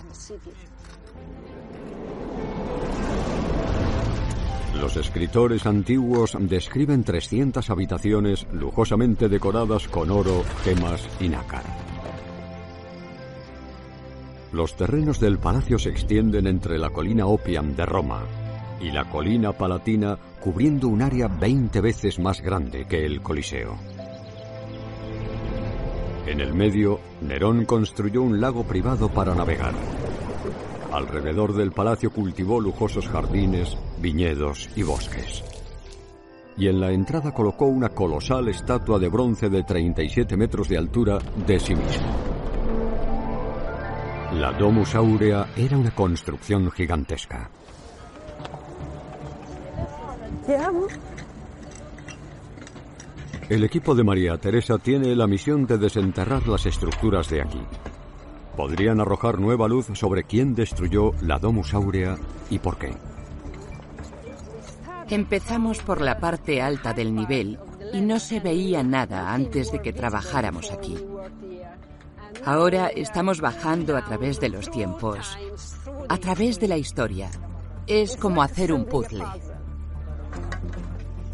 Los 4.79 4.97
escritores 4.97 5.65
antiguos 5.65 6.35
describen 6.39 7.03
300 7.03 7.69
habitaciones 7.69 8.45
lujosamente 8.51 9.29
decoradas 9.29 9.87
con 9.87 10.11
oro, 10.11 10.43
gemas 10.63 11.07
y 11.19 11.29
nácar. 11.29 11.63
Los 14.51 14.75
terrenos 14.75 15.19
del 15.19 15.39
palacio 15.39 15.79
se 15.79 15.89
extienden 15.89 16.47
entre 16.47 16.77
la 16.77 16.89
colina 16.89 17.25
Opiam 17.25 17.75
de 17.75 17.85
Roma 17.85 18.23
y 18.79 18.91
la 18.91 19.05
colina 19.05 19.53
Palatina, 19.53 20.17
cubriendo 20.41 20.89
un 20.89 21.01
área 21.01 21.27
20 21.27 21.79
veces 21.79 22.19
más 22.19 22.41
grande 22.41 22.85
que 22.85 23.05
el 23.05 23.21
Coliseo. 23.21 23.77
En 26.25 26.39
el 26.39 26.53
medio, 26.53 26.99
Nerón 27.21 27.65
construyó 27.65 28.21
un 28.21 28.39
lago 28.39 28.63
privado 28.63 29.09
para 29.09 29.35
navegar. 29.35 29.73
Alrededor 30.91 31.53
del 31.53 31.71
palacio 31.71 32.11
cultivó 32.11 32.61
lujosos 32.61 33.09
jardines, 33.09 33.77
viñedos 33.99 34.69
y 34.75 34.83
bosques. 34.83 35.43
Y 36.55 36.67
en 36.67 36.79
la 36.79 36.91
entrada 36.91 37.33
colocó 37.33 37.65
una 37.65 37.89
colosal 37.89 38.47
estatua 38.47 38.99
de 38.99 39.09
bronce 39.09 39.49
de 39.49 39.63
37 39.63 40.37
metros 40.37 40.69
de 40.69 40.77
altura 40.77 41.17
de 41.45 41.59
sí 41.59 41.75
mismo. 41.75 42.07
La 44.33 44.53
Domus 44.53 44.95
Aurea 44.95 45.47
era 45.57 45.77
una 45.77 45.91
construcción 45.91 46.71
gigantesca. 46.71 47.49
El 53.53 53.63
equipo 53.63 53.93
de 53.93 54.03
María 54.03 54.35
Teresa 54.39 54.79
tiene 54.79 55.15
la 55.15 55.27
misión 55.27 55.67
de 55.67 55.77
desenterrar 55.77 56.47
las 56.47 56.65
estructuras 56.65 57.29
de 57.29 57.43
aquí. 57.43 57.61
Podrían 58.57 58.99
arrojar 58.99 59.39
nueva 59.39 59.67
luz 59.67 59.91
sobre 59.93 60.23
quién 60.23 60.55
destruyó 60.55 61.11
la 61.21 61.37
Domus 61.37 61.75
Aurea 61.75 62.17
y 62.49 62.57
por 62.57 62.79
qué. 62.79 62.95
Empezamos 65.07 65.83
por 65.83 66.01
la 66.01 66.17
parte 66.17 66.63
alta 66.63 66.93
del 66.93 67.13
nivel 67.13 67.59
y 67.93 68.01
no 68.01 68.19
se 68.19 68.39
veía 68.39 68.81
nada 68.81 69.31
antes 69.31 69.71
de 69.71 69.83
que 69.83 69.93
trabajáramos 69.93 70.71
aquí. 70.71 70.97
Ahora 72.43 72.87
estamos 72.87 73.39
bajando 73.39 73.95
a 73.95 74.03
través 74.03 74.39
de 74.39 74.49
los 74.49 74.71
tiempos, 74.71 75.37
a 76.09 76.17
través 76.17 76.59
de 76.59 76.69
la 76.69 76.77
historia. 76.77 77.29
Es 77.85 78.17
como 78.17 78.41
hacer 78.41 78.73
un 78.73 78.85
puzzle. 78.85 79.25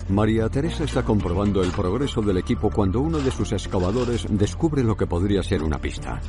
María 0.09 0.49
Teresa 0.49 0.83
está 0.83 1.03
comprobando 1.03 1.61
el 1.61 1.71
progreso 1.71 2.21
del 2.21 2.37
equipo 2.37 2.71
cuando 2.71 2.99
uno 2.99 3.19
de 3.19 3.29
sus 3.29 3.51
excavadores 3.51 4.25
descubre 4.29 4.83
lo 4.83 4.97
que 4.97 5.05
podría 5.05 5.43
ser 5.43 5.61
una 5.61 5.79
pista. 5.79 6.19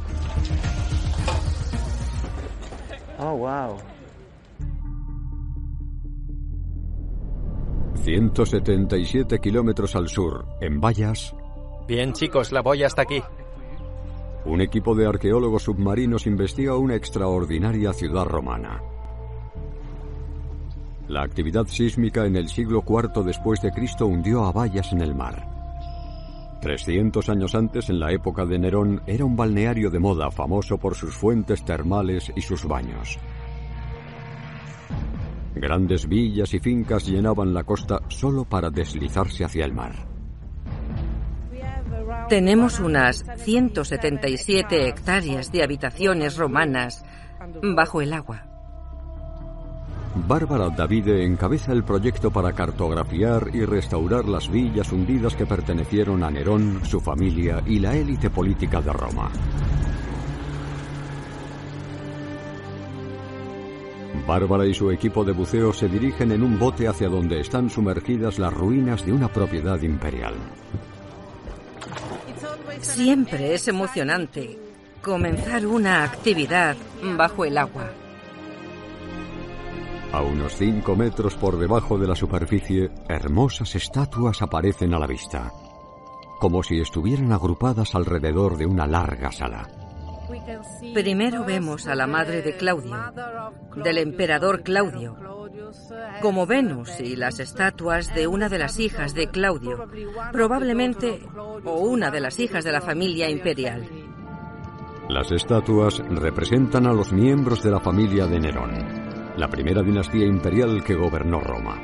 Oh, 3.19 3.37
wow. 3.37 3.77
177 8.05 9.39
kilómetros 9.39 9.95
al 9.95 10.09
sur, 10.09 10.47
en 10.61 10.81
Bayas. 10.81 11.35
Bien, 11.87 12.13
chicos, 12.13 12.53
la 12.53 12.63
voy 12.63 12.83
hasta 12.83 13.03
aquí. 13.03 13.23
Un 14.45 14.61
equipo 14.61 14.95
de 14.95 15.07
arqueólogos 15.07 15.65
submarinos 15.65 16.27
investiga 16.27 16.77
una 16.77 16.97
extraordinaria 16.97 17.93
ciudad 17.93 18.25
romana. 18.25 18.83
La 21.11 21.23
actividad 21.23 21.67
sísmica 21.67 22.25
en 22.25 22.37
el 22.37 22.49
siglo 22.49 22.85
IV 22.89 23.25
después 23.25 23.61
de 23.61 23.73
Cristo 23.73 24.07
hundió 24.07 24.45
a 24.45 24.53
Bayas 24.53 24.93
en 24.93 25.01
el 25.01 25.13
mar. 25.13 25.45
300 26.61 27.29
años 27.29 27.57
antes, 27.57 27.91
en 27.91 27.99
la 27.99 28.13
época 28.13 28.47
de 28.47 28.61
Nerón, 28.61 29.03
era 29.09 29.25
un 29.25 29.35
balneario 29.35 29.91
de 29.91 29.99
moda 29.99 30.31
famoso 30.31 30.79
por 30.79 30.95
sus 30.95 31.17
fuentes 31.17 31.65
termales 31.65 32.31
y 32.37 32.43
sus 32.43 32.65
baños. 32.65 33.19
Grandes 35.57 36.09
villas 36.09 36.55
y 36.55 36.61
fincas 36.61 37.05
llenaban 37.09 37.53
la 37.53 37.65
costa 37.65 38.03
solo 38.07 38.45
para 38.45 38.71
deslizarse 38.71 39.45
hacia 39.45 39.65
el 39.65 39.73
mar. 39.73 40.07
Tenemos 42.29 42.79
unas 42.79 43.25
177 43.39 44.87
hectáreas 44.87 45.51
de 45.51 45.65
habitaciones 45.65 46.37
romanas 46.37 47.05
bajo 47.75 48.01
el 48.01 48.13
agua. 48.13 48.50
Bárbara 50.15 50.71
Davide 50.71 51.25
encabeza 51.25 51.73
el 51.73 51.85
proyecto 51.85 52.33
para 52.33 52.53
cartografiar 52.53 53.49
y 53.53 53.65
restaurar 53.65 54.25
las 54.25 54.51
villas 54.51 54.91
hundidas 54.91 55.37
que 55.37 55.47
pertenecieron 55.47 56.25
a 56.25 56.31
Nerón, 56.31 56.81
su 56.85 57.01
familia 57.01 57.63
y 57.65 57.79
la 57.79 57.95
élite 57.95 58.29
política 58.29 58.81
de 58.81 58.93
Roma. 58.93 59.31
Bárbara 64.27 64.67
y 64.67 64.75
su 64.75 64.91
equipo 64.91 65.25
de 65.25 65.33
buceo 65.33 65.73
se 65.73 65.89
dirigen 65.89 66.33
en 66.33 66.43
un 66.43 66.59
bote 66.59 66.89
hacia 66.89 67.09
donde 67.09 67.41
están 67.41 67.71
sumergidas 67.71 68.39
las 68.39 68.53
ruinas 68.53 69.05
de 69.07 69.13
una 69.13 69.29
propiedad 69.29 69.81
imperial. 69.81 70.35
Siempre 72.81 73.55
es 73.55 73.69
emocionante 73.69 74.59
comenzar 75.03 75.67
una 75.67 76.03
actividad 76.05 76.77
bajo 77.17 77.45
el 77.45 77.59
agua. 77.59 77.91
A 80.13 80.23
unos 80.23 80.57
5 80.57 80.97
metros 80.97 81.37
por 81.37 81.57
debajo 81.57 81.97
de 81.97 82.09
la 82.09 82.17
superficie, 82.17 82.91
hermosas 83.09 83.77
estatuas 83.77 84.43
aparecen 84.43 84.93
a 84.93 84.99
la 84.99 85.07
vista, 85.07 85.53
como 86.41 86.65
si 86.65 86.81
estuvieran 86.81 87.33
agrupadas 87.33 87.95
alrededor 87.95 88.57
de 88.57 88.67
una 88.67 88.89
larga 88.89 89.31
sala. 89.31 89.69
Primero 90.95 91.45
vemos 91.45 91.87
a 91.87 91.95
la 91.95 92.09
madre 92.09 92.43
de 92.43 92.57
Claudio, 92.57 92.97
del 93.77 93.99
emperador 93.99 94.63
Claudio, 94.63 95.17
como 96.21 96.45
Venus 96.45 97.01
y 97.01 97.15
las 97.15 97.39
estatuas 97.39 98.13
de 98.13 98.27
una 98.27 98.49
de 98.49 98.59
las 98.59 98.81
hijas 98.81 99.15
de 99.15 99.29
Claudio, 99.29 99.87
probablemente 100.33 101.21
o 101.65 101.81
una 101.81 102.11
de 102.11 102.21
las 102.21 102.41
hijas 102.41 102.65
de 102.65 102.73
la 102.73 102.81
familia 102.81 103.31
imperial. 103.31 103.89
Las 105.09 105.31
estatuas 105.33 105.99
representan 106.09 106.87
a 106.87 106.93
los 106.93 107.13
miembros 107.13 107.63
de 107.63 107.71
la 107.71 107.81
familia 107.81 108.27
de 108.27 108.39
Nerón, 108.39 109.00
la 109.41 109.49
primera 109.49 109.83
dinastía 109.83 110.27
imperial 110.27 110.85
que 110.85 110.95
gobernó 110.95 111.41
Roma. 111.41 111.83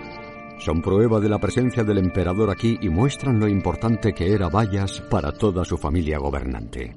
Son 0.59 0.83
prueba 0.83 1.21
de 1.21 1.31
la 1.31 1.39
presencia 1.39 1.85
del 1.85 1.97
emperador 1.97 2.51
aquí 2.51 2.79
y 2.83 2.91
muestran 2.91 3.41
lo 3.41 3.49
importante 3.49 4.13
que 4.13 4.33
era 4.33 4.51
Bayas 4.51 5.01
para 5.11 5.33
toda 5.33 5.65
su 5.65 5.79
familia 5.79 6.19
gobernante. 6.19 6.95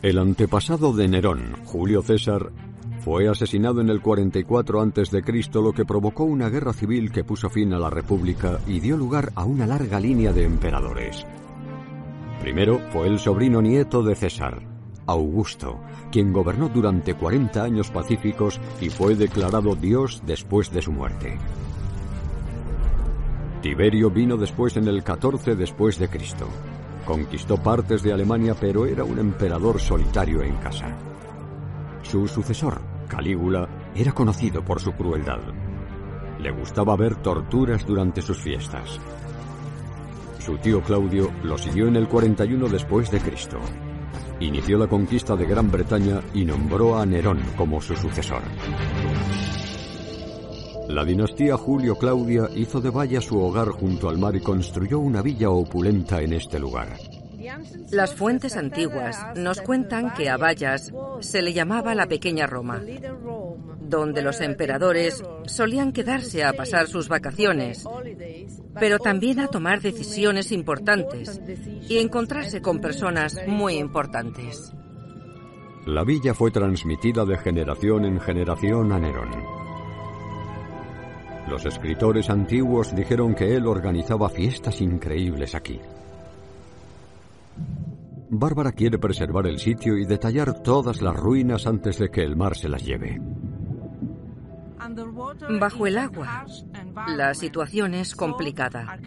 El 0.00 0.18
antepasado 0.18 0.94
de 0.94 1.06
Nerón, 1.06 1.56
Julio 1.64 2.00
César, 2.00 2.50
fue 3.00 3.28
asesinado 3.28 3.82
en 3.82 3.90
el 3.90 4.00
44 4.00 4.80
a.C., 4.80 5.60
lo 5.60 5.72
que 5.72 5.84
provocó 5.84 6.24
una 6.24 6.48
guerra 6.48 6.72
civil 6.72 7.12
que 7.12 7.24
puso 7.24 7.50
fin 7.50 7.74
a 7.74 7.78
la 7.78 7.90
República 7.90 8.58
y 8.66 8.80
dio 8.80 8.96
lugar 8.96 9.32
a 9.34 9.44
una 9.44 9.66
larga 9.66 10.00
línea 10.00 10.32
de 10.32 10.44
emperadores. 10.44 11.26
Primero 12.40 12.80
fue 12.90 13.06
el 13.06 13.18
sobrino 13.18 13.60
nieto 13.60 14.02
de 14.02 14.14
César, 14.14 14.73
Augusto, 15.06 15.80
quien 16.10 16.32
gobernó 16.32 16.68
durante 16.68 17.14
40 17.14 17.62
años 17.62 17.90
pacíficos 17.90 18.60
y 18.80 18.88
fue 18.88 19.14
declarado 19.14 19.74
Dios 19.74 20.22
después 20.24 20.70
de 20.72 20.82
su 20.82 20.92
muerte. 20.92 21.38
Tiberio 23.60 24.10
vino 24.10 24.36
después 24.36 24.76
en 24.76 24.88
el 24.88 25.02
14 25.02 25.56
después 25.56 25.98
de 25.98 26.08
Cristo. 26.08 26.46
Conquistó 27.06 27.56
partes 27.56 28.02
de 28.02 28.12
Alemania, 28.12 28.54
pero 28.58 28.86
era 28.86 29.04
un 29.04 29.18
emperador 29.18 29.80
solitario 29.80 30.42
en 30.42 30.56
casa. 30.56 30.94
Su 32.02 32.28
sucesor, 32.28 32.80
Calígula, 33.08 33.68
era 33.94 34.12
conocido 34.12 34.64
por 34.64 34.80
su 34.80 34.92
crueldad. 34.92 35.40
Le 36.38 36.50
gustaba 36.50 36.96
ver 36.96 37.16
torturas 37.16 37.86
durante 37.86 38.20
sus 38.20 38.38
fiestas. 38.38 39.00
Su 40.38 40.58
tío 40.58 40.82
Claudio 40.82 41.30
lo 41.42 41.56
siguió 41.56 41.88
en 41.88 41.96
el 41.96 42.06
41 42.06 42.68
después 42.68 43.10
de 43.10 43.20
Cristo. 43.20 43.58
Inició 44.40 44.78
la 44.78 44.86
conquista 44.86 45.36
de 45.36 45.46
Gran 45.46 45.70
Bretaña 45.70 46.20
y 46.34 46.44
nombró 46.44 46.98
a 46.98 47.06
Nerón 47.06 47.40
como 47.56 47.80
su 47.80 47.94
sucesor. 47.96 48.42
La 50.88 51.04
dinastía 51.04 51.56
Julio 51.56 51.96
Claudia 51.96 52.48
hizo 52.54 52.80
de 52.80 52.90
Valla 52.90 53.20
su 53.20 53.40
hogar 53.40 53.68
junto 53.68 54.08
al 54.08 54.18
mar 54.18 54.36
y 54.36 54.40
construyó 54.40 54.98
una 54.98 55.22
villa 55.22 55.50
opulenta 55.50 56.20
en 56.20 56.34
este 56.34 56.58
lugar. 56.58 56.96
Las 57.90 58.14
fuentes 58.14 58.56
antiguas 58.56 59.18
nos 59.36 59.60
cuentan 59.60 60.14
que 60.14 60.28
a 60.28 60.36
Vallas 60.36 60.92
se 61.20 61.42
le 61.42 61.52
llamaba 61.52 61.94
la 61.94 62.06
pequeña 62.06 62.46
Roma, 62.46 62.82
donde 63.80 64.22
los 64.22 64.40
emperadores 64.40 65.22
solían 65.46 65.92
quedarse 65.92 66.44
a 66.44 66.52
pasar 66.52 66.86
sus 66.86 67.08
vacaciones, 67.08 67.84
pero 68.78 68.98
también 68.98 69.40
a 69.40 69.48
tomar 69.48 69.80
decisiones 69.80 70.52
importantes 70.52 71.40
y 71.88 71.98
encontrarse 71.98 72.60
con 72.60 72.80
personas 72.80 73.40
muy 73.46 73.76
importantes. 73.76 74.72
La 75.86 76.02
villa 76.02 76.32
fue 76.32 76.50
transmitida 76.50 77.26
de 77.26 77.36
generación 77.36 78.06
en 78.06 78.18
generación 78.18 78.90
a 78.92 78.98
Nerón. 78.98 79.64
Los 81.48 81.66
escritores 81.66 82.30
antiguos 82.30 82.96
dijeron 82.96 83.34
que 83.34 83.54
él 83.54 83.66
organizaba 83.66 84.30
fiestas 84.30 84.80
increíbles 84.80 85.54
aquí. 85.54 85.78
Bárbara 88.30 88.72
quiere 88.72 88.98
preservar 88.98 89.46
el 89.46 89.58
sitio 89.58 89.96
y 89.96 90.06
detallar 90.06 90.62
todas 90.62 91.02
las 91.02 91.14
ruinas 91.16 91.66
antes 91.66 91.98
de 91.98 92.10
que 92.10 92.22
el 92.22 92.36
mar 92.36 92.56
se 92.56 92.68
las 92.68 92.84
lleve. 92.84 93.20
Bajo 95.60 95.86
el 95.86 95.98
agua, 95.98 96.44
la 97.16 97.34
situación 97.34 97.94
es 97.94 98.14
complicada, 98.14 98.98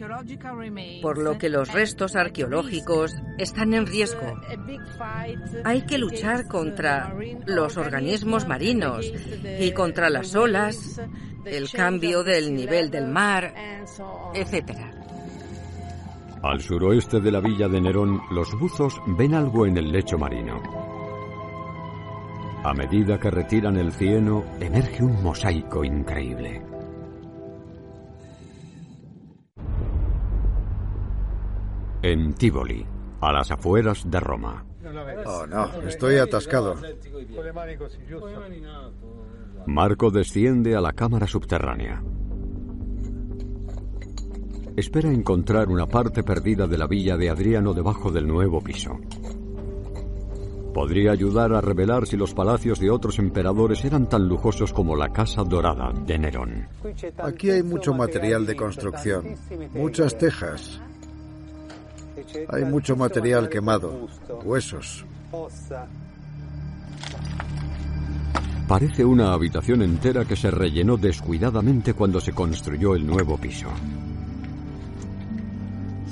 por 1.02 1.18
lo 1.18 1.38
que 1.38 1.50
los 1.50 1.72
restos 1.72 2.16
arqueológicos 2.16 3.16
están 3.38 3.74
en 3.74 3.86
riesgo. 3.86 4.40
Hay 5.64 5.84
que 5.84 5.98
luchar 5.98 6.48
contra 6.48 7.14
los 7.46 7.78
organismos 7.78 8.48
marinos 8.48 9.12
y 9.60 9.72
contra 9.72 10.10
las 10.10 10.36
olas, 10.36 11.00
el 11.46 11.70
cambio 11.72 12.24
del 12.24 12.54
nivel 12.54 12.90
del 12.90 13.08
mar, 13.08 13.54
etc. 14.34 15.07
Al 16.44 16.62
suroeste 16.62 17.20
de 17.20 17.32
la 17.32 17.40
villa 17.40 17.68
de 17.68 17.82
Nerón, 17.82 18.22
los 18.32 18.54
buzos 18.60 19.02
ven 19.18 19.34
algo 19.34 19.66
en 19.66 19.78
el 19.78 19.92
lecho 19.92 20.18
marino. 20.18 20.62
A 22.64 22.74
medida 22.74 23.20
que 23.20 23.32
retiran 23.32 23.78
el 23.78 23.92
cieno, 23.92 24.44
emerge 24.60 25.04
un 25.04 25.24
mosaico 25.24 25.84
increíble. 25.84 26.62
En 32.04 32.34
Tivoli, 32.34 32.86
a 33.22 33.32
las 33.32 33.52
afueras 33.52 34.10
de 34.10 34.20
Roma. 34.20 34.64
Oh, 35.26 35.46
no, 35.48 35.82
estoy 35.88 36.18
atascado. 36.18 36.76
Marco 39.66 40.12
desciende 40.12 40.76
a 40.76 40.82
la 40.82 40.94
cámara 40.94 41.28
subterránea. 41.28 42.02
Espera 44.78 45.12
encontrar 45.12 45.70
una 45.70 45.88
parte 45.88 46.22
perdida 46.22 46.68
de 46.68 46.78
la 46.78 46.86
villa 46.86 47.18
de 47.18 47.32
Adriano 47.32 47.74
debajo 47.74 48.12
del 48.12 48.28
nuevo 48.28 48.62
piso. 48.62 49.00
podría 50.72 51.12
ayudar 51.12 51.52
a 51.56 51.62
revelar 51.62 52.06
si 52.06 52.16
los 52.16 52.36
palacios 52.36 52.80
de 52.80 52.92
otros 52.92 53.18
emperadores 53.18 53.84
eran 53.84 54.08
tan 54.08 54.28
lujosos 54.28 54.72
como 54.72 54.96
la 54.96 55.12
Casa 55.12 55.44
Dorada 55.44 55.92
de 56.06 56.20
Nerón. 56.20 56.68
Aquí 57.18 57.50
hay 57.50 57.64
mucho 57.64 57.96
material 57.96 58.46
de 58.46 58.56
construcción, 58.56 59.36
muchas 59.74 60.16
tejas. 60.16 60.80
Hay 62.50 62.64
mucho 62.64 62.96
material 62.96 63.50
quemado, 63.50 64.08
huesos. 64.46 65.04
Parece 68.68 69.04
una 69.04 69.34
habitación 69.34 69.82
entera 69.82 70.24
que 70.24 70.36
se 70.36 70.52
rellenó 70.52 70.98
descuidadamente 70.98 71.96
cuando 71.96 72.22
se 72.22 72.34
construyó 72.34 72.94
el 72.94 73.08
nuevo 73.08 73.38
piso. 73.38 73.70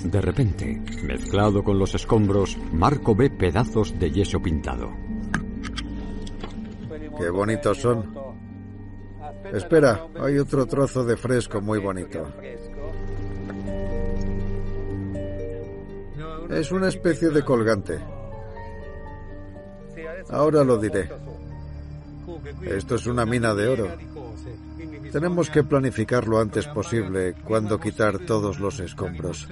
De 0.05 0.21
repente, 0.21 0.81
mezclado 1.03 1.63
con 1.63 1.79
los 1.79 1.95
escombros, 1.95 2.57
Marco 2.71 3.15
ve 3.15 3.31
pedazos 3.31 3.97
de 3.97 4.11
yeso 4.11 4.39
pintado. 4.39 4.91
Qué 7.17 7.29
bonitos 7.31 7.79
son. 7.79 8.13
Espera, 9.51 10.07
hay 10.21 10.37
otro 10.37 10.67
trozo 10.67 11.03
de 11.03 11.17
fresco 11.17 11.59
muy 11.59 11.79
bonito. 11.79 12.27
Es 16.51 16.71
una 16.71 16.89
especie 16.89 17.29
de 17.29 17.43
colgante. 17.43 17.99
Ahora 20.29 20.63
lo 20.63 20.77
diré. 20.77 21.09
Esto 22.61 22.95
es 22.95 23.07
una 23.07 23.25
mina 23.25 23.55
de 23.55 23.67
oro. 23.67 23.87
Tenemos 25.15 25.49
que 25.49 25.63
planificar 25.63 26.28
lo 26.28 26.39
antes 26.39 26.67
posible 26.67 27.36
cuándo 27.45 27.80
quitar 27.80 28.19
todos 28.19 28.60
los 28.60 28.82
escombros. 28.82 29.47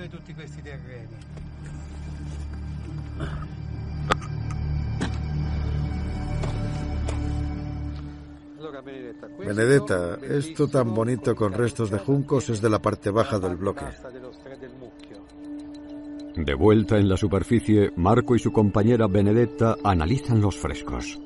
Benedetta, 9.40 10.20
esto 10.22 10.68
tan 10.68 10.94
bonito 10.94 11.34
con 11.34 11.54
restos 11.54 11.90
de 11.90 12.00
juncos 12.00 12.50
es 12.50 12.62
de 12.62 12.70
la 12.70 12.80
parte 12.80 13.10
baja 13.10 13.40
del 13.40 13.56
bloque. 13.56 13.86
De 16.36 16.54
vuelta 16.56 16.98
en 16.98 17.08
la 17.08 17.16
superficie, 17.16 17.94
Marco 17.96 18.36
y 18.36 18.40
su 18.40 18.52
compañera 18.52 19.08
Benedetta 19.08 19.78
analizan 19.82 20.42
los 20.42 20.58
frescos. 20.58 21.18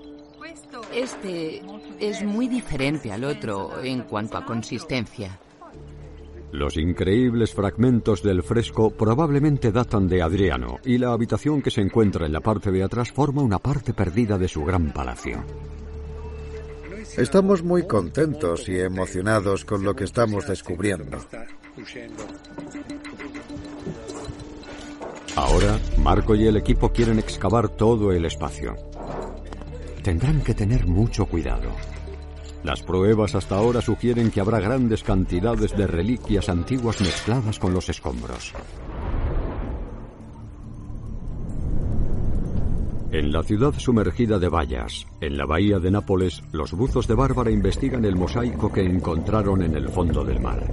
Este 0.97 1.61
es 1.99 2.23
muy 2.23 2.47
diferente 2.47 3.11
al 3.11 3.23
otro 3.23 3.83
en 3.83 4.01
cuanto 4.01 4.35
a 4.35 4.43
consistencia. 4.43 5.37
Los 6.51 6.75
increíbles 6.75 7.53
fragmentos 7.53 8.23
del 8.23 8.41
fresco 8.41 8.89
probablemente 8.89 9.71
datan 9.71 10.07
de 10.07 10.23
Adriano 10.23 10.79
y 10.83 10.97
la 10.97 11.11
habitación 11.11 11.61
que 11.61 11.69
se 11.69 11.81
encuentra 11.81 12.25
en 12.25 12.33
la 12.33 12.39
parte 12.39 12.71
de 12.71 12.81
atrás 12.81 13.11
forma 13.11 13.43
una 13.43 13.59
parte 13.59 13.93
perdida 13.93 14.39
de 14.39 14.47
su 14.47 14.65
gran 14.65 14.91
palacio. 14.91 15.43
Estamos 17.15 17.61
muy 17.61 17.85
contentos 17.85 18.67
y 18.67 18.79
emocionados 18.79 19.65
con 19.65 19.83
lo 19.83 19.95
que 19.95 20.05
estamos 20.05 20.47
descubriendo. 20.47 21.19
Ahora, 25.35 25.79
Marco 25.99 26.33
y 26.33 26.47
el 26.47 26.57
equipo 26.57 26.89
quieren 26.91 27.19
excavar 27.19 27.69
todo 27.69 28.11
el 28.11 28.25
espacio. 28.25 28.75
Tendrán 30.07 30.39
que 30.39 30.53
tener 30.53 30.87
mucho 30.87 31.25
cuidado. 31.25 31.69
Las 32.63 32.81
pruebas 32.81 33.35
hasta 33.35 33.57
ahora 33.57 33.81
sugieren 33.81 34.31
que 34.31 34.39
habrá 34.39 34.61
grandes 34.61 35.03
cantidades 35.03 35.75
de 35.75 35.85
reliquias 35.85 36.47
antiguas 36.47 37.01
mezcladas 37.01 37.59
con 37.59 37.73
los 37.73 37.89
escombros. 37.89 38.53
En 43.11 43.33
la 43.33 43.43
ciudad 43.43 43.73
sumergida 43.77 44.39
de 44.39 44.47
Bayas, 44.47 45.05
en 45.19 45.37
la 45.37 45.45
bahía 45.45 45.77
de 45.77 45.91
Nápoles, 45.91 46.41
los 46.53 46.71
buzos 46.71 47.05
de 47.05 47.13
Bárbara 47.13 47.51
investigan 47.51 48.05
el 48.05 48.15
mosaico 48.15 48.71
que 48.71 48.85
encontraron 48.85 49.61
en 49.61 49.75
el 49.75 49.89
fondo 49.89 50.23
del 50.23 50.39
mar. 50.39 50.65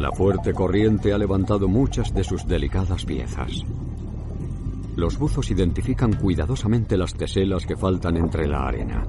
La 0.00 0.10
fuerte 0.10 0.52
corriente 0.52 1.12
ha 1.12 1.18
levantado 1.18 1.68
muchas 1.68 2.12
de 2.12 2.24
sus 2.24 2.44
delicadas 2.44 3.04
piezas. 3.04 3.64
Los 4.96 5.18
buzos 5.18 5.50
identifican 5.50 6.12
cuidadosamente 6.12 6.96
las 6.96 7.14
teselas 7.14 7.66
que 7.66 7.76
faltan 7.76 8.16
entre 8.16 8.46
la 8.46 8.66
arena. 8.66 9.04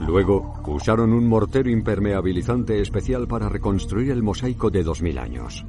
Luego, 0.00 0.54
usaron 0.66 1.12
un 1.12 1.28
mortero 1.28 1.70
impermeabilizante 1.70 2.80
especial 2.80 3.28
para 3.28 3.48
reconstruir 3.48 4.10
el 4.10 4.22
mosaico 4.22 4.70
de 4.70 4.82
2000 4.82 5.18
años. 5.18 5.64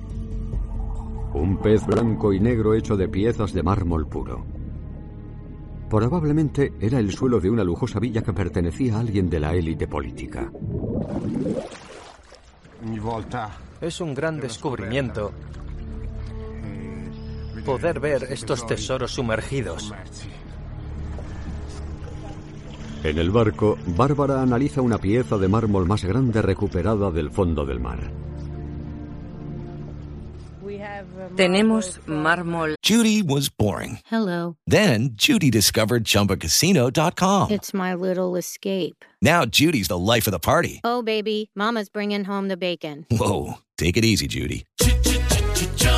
Un 1.33 1.57
pez 1.57 1.85
blanco 1.85 2.33
y 2.33 2.39
negro 2.39 2.73
hecho 2.73 2.97
de 2.97 3.07
piezas 3.07 3.53
de 3.53 3.61
mármol 3.61 4.07
puro. 4.07 4.45
Probablemente 5.89 6.73
era 6.79 6.99
el 6.99 7.11
suelo 7.11 7.39
de 7.39 7.49
una 7.49 7.63
lujosa 7.63 7.99
villa 7.99 8.21
que 8.21 8.33
pertenecía 8.33 8.95
a 8.95 8.99
alguien 8.99 9.29
de 9.29 9.39
la 9.39 9.53
élite 9.53 9.87
política. 9.87 10.51
Es 13.81 14.01
un 14.01 14.13
gran 14.13 14.39
descubrimiento 14.39 15.31
poder 17.69 17.99
ver 17.99 18.23
estos 18.31 18.65
tesoros 18.65 19.11
sumergidos. 19.11 19.93
En 23.03 23.19
el 23.19 23.29
barco, 23.29 23.77
Bárbara 23.85 24.41
analiza 24.41 24.81
una 24.81 24.97
pieza 24.97 25.37
de 25.37 25.47
mármol 25.47 25.85
más 25.85 26.03
grande 26.03 26.41
recuperada 26.41 27.11
del 27.11 27.29
fondo 27.29 27.67
del 27.67 27.79
mar. 27.79 28.11
Tenemos 31.35 31.99
mármol. 32.07 32.75
Judy 32.83 33.21
was 33.21 33.49
boring. 33.49 33.99
Hello. 34.11 34.55
Then 34.65 35.11
Judy 35.13 35.51
discovered 35.51 36.05
ChumbaCasino.com. 36.05 37.51
It's 37.51 37.71
my 37.71 37.93
little 37.93 38.35
escape. 38.35 39.05
Now 39.21 39.45
Judy's 39.45 39.89
the 39.89 39.97
life 39.97 40.27
of 40.27 40.31
the 40.31 40.39
party. 40.39 40.81
Oh, 40.83 41.03
baby, 41.03 41.51
Mama's 41.55 41.89
bringing 41.89 42.23
home 42.25 42.47
the 42.47 42.57
bacon. 42.57 43.05
Whoa, 43.11 43.59
take 43.77 43.95
it 43.95 44.03
easy, 44.03 44.27
Judy. 44.27 44.65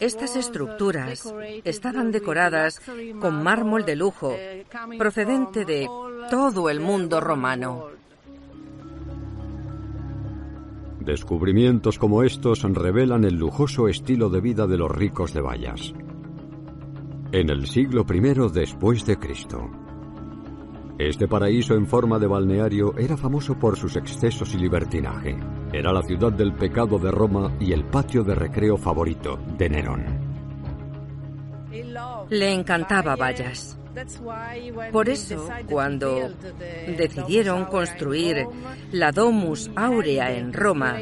Estas 0.00 0.36
estructuras 0.36 1.32
estaban 1.64 2.10
decoradas 2.10 2.80
con 3.20 3.42
mármol 3.42 3.84
de 3.84 3.96
lujo, 3.96 4.34
procedente 4.98 5.64
de 5.64 5.88
todo 6.30 6.68
el 6.68 6.80
mundo 6.80 7.20
romano. 7.20 7.86
Descubrimientos 11.00 11.98
como 11.98 12.22
estos 12.22 12.62
revelan 12.62 13.24
el 13.24 13.34
lujoso 13.34 13.88
estilo 13.88 14.28
de 14.28 14.40
vida 14.40 14.66
de 14.66 14.76
los 14.76 14.90
ricos 14.90 15.32
de 15.32 15.40
Bayas. 15.40 15.94
En 17.32 17.50
el 17.50 17.66
siglo 17.66 18.04
I 18.08 18.52
después 18.52 19.06
de 19.06 19.16
Cristo. 19.16 19.70
Este 20.98 21.28
paraíso 21.28 21.74
en 21.74 21.86
forma 21.86 22.18
de 22.18 22.26
balneario 22.26 22.96
era 22.98 23.16
famoso 23.16 23.58
por 23.58 23.76
sus 23.76 23.96
excesos 23.96 24.52
y 24.54 24.58
libertinaje. 24.58 25.38
Era 25.72 25.92
la 25.92 26.02
ciudad 26.02 26.32
del 26.32 26.54
pecado 26.54 26.98
de 26.98 27.10
Roma 27.10 27.52
y 27.60 27.72
el 27.72 27.84
patio 27.84 28.24
de 28.24 28.34
recreo 28.34 28.76
favorito 28.76 29.38
de 29.58 29.68
Nerón. 29.68 30.28
Le 32.30 32.52
encantaba 32.52 33.16
Bayas. 33.16 33.78
Por 34.92 35.08
eso, 35.08 35.48
cuando 35.68 36.30
decidieron 36.96 37.64
construir 37.66 38.46
la 38.92 39.12
Domus 39.12 39.70
Aurea 39.74 40.32
en 40.32 40.52
Roma, 40.52 40.96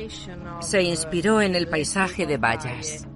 se 0.61 0.83
inspiró 0.83 1.40
en 1.40 1.55
el 1.55 1.68
paisaje 1.68 2.26
de 2.26 2.38
Bayas. 2.38 3.07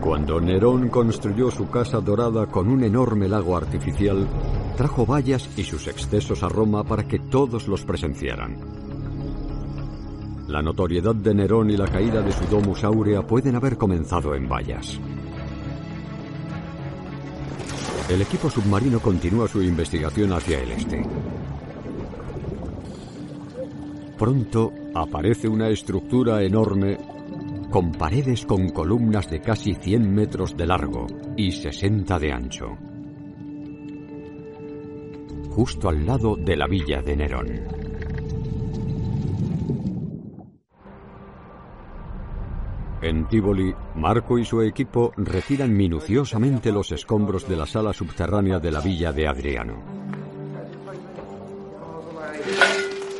Cuando 0.00 0.40
Nerón 0.40 0.88
construyó 0.88 1.50
su 1.50 1.68
casa 1.70 2.00
dorada 2.00 2.46
con 2.46 2.68
un 2.68 2.84
enorme 2.84 3.28
lago 3.28 3.56
artificial, 3.56 4.28
trajo 4.76 5.04
vallas 5.04 5.48
y 5.56 5.64
sus 5.64 5.88
excesos 5.88 6.42
a 6.42 6.48
Roma 6.48 6.84
para 6.84 7.02
que 7.08 7.18
todos 7.18 7.66
los 7.66 7.84
presenciaran. 7.84 8.77
La 10.48 10.62
notoriedad 10.62 11.14
de 11.14 11.34
Nerón 11.34 11.70
y 11.70 11.76
la 11.76 11.86
caída 11.86 12.22
de 12.22 12.32
su 12.32 12.46
domus 12.46 12.82
aurea 12.82 13.20
pueden 13.20 13.54
haber 13.54 13.76
comenzado 13.76 14.34
en 14.34 14.48
vallas. 14.48 14.98
El 18.08 18.22
equipo 18.22 18.48
submarino 18.48 18.98
continúa 18.98 19.46
su 19.46 19.62
investigación 19.62 20.32
hacia 20.32 20.62
el 20.62 20.72
este. 20.72 21.06
Pronto 24.16 24.72
aparece 24.94 25.48
una 25.48 25.68
estructura 25.68 26.42
enorme 26.42 26.96
con 27.70 27.92
paredes 27.92 28.46
con 28.46 28.70
columnas 28.70 29.30
de 29.30 29.42
casi 29.42 29.74
100 29.74 30.14
metros 30.14 30.56
de 30.56 30.66
largo 30.66 31.06
y 31.36 31.52
60 31.52 32.18
de 32.18 32.32
ancho. 32.32 32.78
Justo 35.50 35.90
al 35.90 36.06
lado 36.06 36.36
de 36.36 36.56
la 36.56 36.66
villa 36.66 37.02
de 37.02 37.16
Nerón. 37.16 37.87
En 43.00 43.28
Tivoli, 43.28 43.72
Marco 43.94 44.38
y 44.38 44.44
su 44.44 44.60
equipo 44.60 45.12
retiran 45.16 45.76
minuciosamente 45.76 46.72
los 46.72 46.90
escombros 46.90 47.48
de 47.48 47.56
la 47.56 47.66
sala 47.66 47.92
subterránea 47.92 48.58
de 48.58 48.72
la 48.72 48.80
villa 48.80 49.12
de 49.12 49.28
Adriano. 49.28 49.82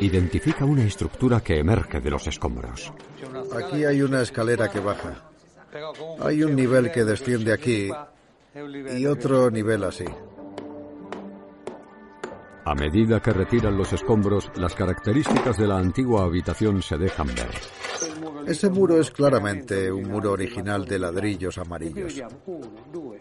Identifica 0.01 0.65
una 0.65 0.83
estructura 0.83 1.39
que 1.41 1.59
emerge 1.59 2.01
de 2.01 2.09
los 2.09 2.27
escombros. 2.27 2.91
Aquí 3.55 3.85
hay 3.85 4.01
una 4.01 4.21
escalera 4.21 4.69
que 4.69 4.79
baja. 4.79 5.29
Hay 6.21 6.43
un 6.43 6.55
nivel 6.55 6.91
que 6.91 7.05
desciende 7.05 7.53
aquí 7.53 7.89
y 8.97 9.05
otro 9.05 9.49
nivel 9.49 9.83
así. 9.83 10.05
A 12.65 12.75
medida 12.75 13.21
que 13.21 13.31
retiran 13.31 13.77
los 13.77 13.93
escombros, 13.93 14.51
las 14.55 14.75
características 14.75 15.57
de 15.57 15.67
la 15.67 15.77
antigua 15.77 16.23
habitación 16.23 16.81
se 16.81 16.97
dejan 16.97 17.27
ver. 17.27 17.49
Ese 18.49 18.67
muro 18.71 18.99
es 18.99 19.11
claramente 19.11 19.91
un 19.91 20.09
muro 20.09 20.31
original 20.31 20.83
de 20.83 20.97
ladrillos 20.97 21.59
amarillos. 21.59 22.19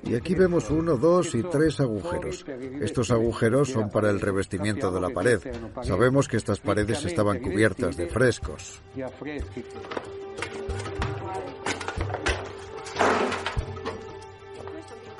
Y 0.05 0.15
aquí 0.15 0.35
vemos 0.35 0.71
uno, 0.71 0.97
dos 0.97 1.35
y 1.35 1.43
tres 1.43 1.81
agujeros. 1.81 2.47
Estos 2.81 3.11
agujeros 3.11 3.69
son 3.69 3.91
para 3.91 4.09
el 4.09 4.23
revestimiento 4.23 4.91
de 4.91 5.01
la 5.03 5.11
pared. 5.11 5.39
Sabemos 5.83 6.29
que 6.29 6.39
estas 6.39 6.61
paredes 6.61 7.05
estaban 7.05 7.41
cubiertas 7.41 7.99
de 7.99 8.07
frescos. 8.07 8.81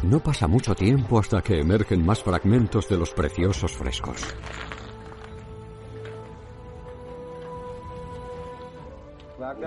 No 0.05 0.21
pasa 0.21 0.47
mucho 0.47 0.75
tiempo 0.75 1.19
hasta 1.19 1.43
que 1.43 1.61
emergen 1.61 2.07
más 2.07 2.23
fragmentos 2.23 2.89
de 2.89 2.97
los 2.97 3.11
preciosos 3.11 3.77
frescos. 3.77 4.23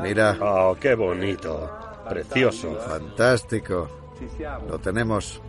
Mira. 0.01 0.38
Oh, 0.39 0.75
qué 0.80 0.95
bonito. 0.95 1.69
Precioso. 2.08 2.75
Fantástico. 2.75 3.88
Lo 4.67 4.80
tenemos. 4.80 5.41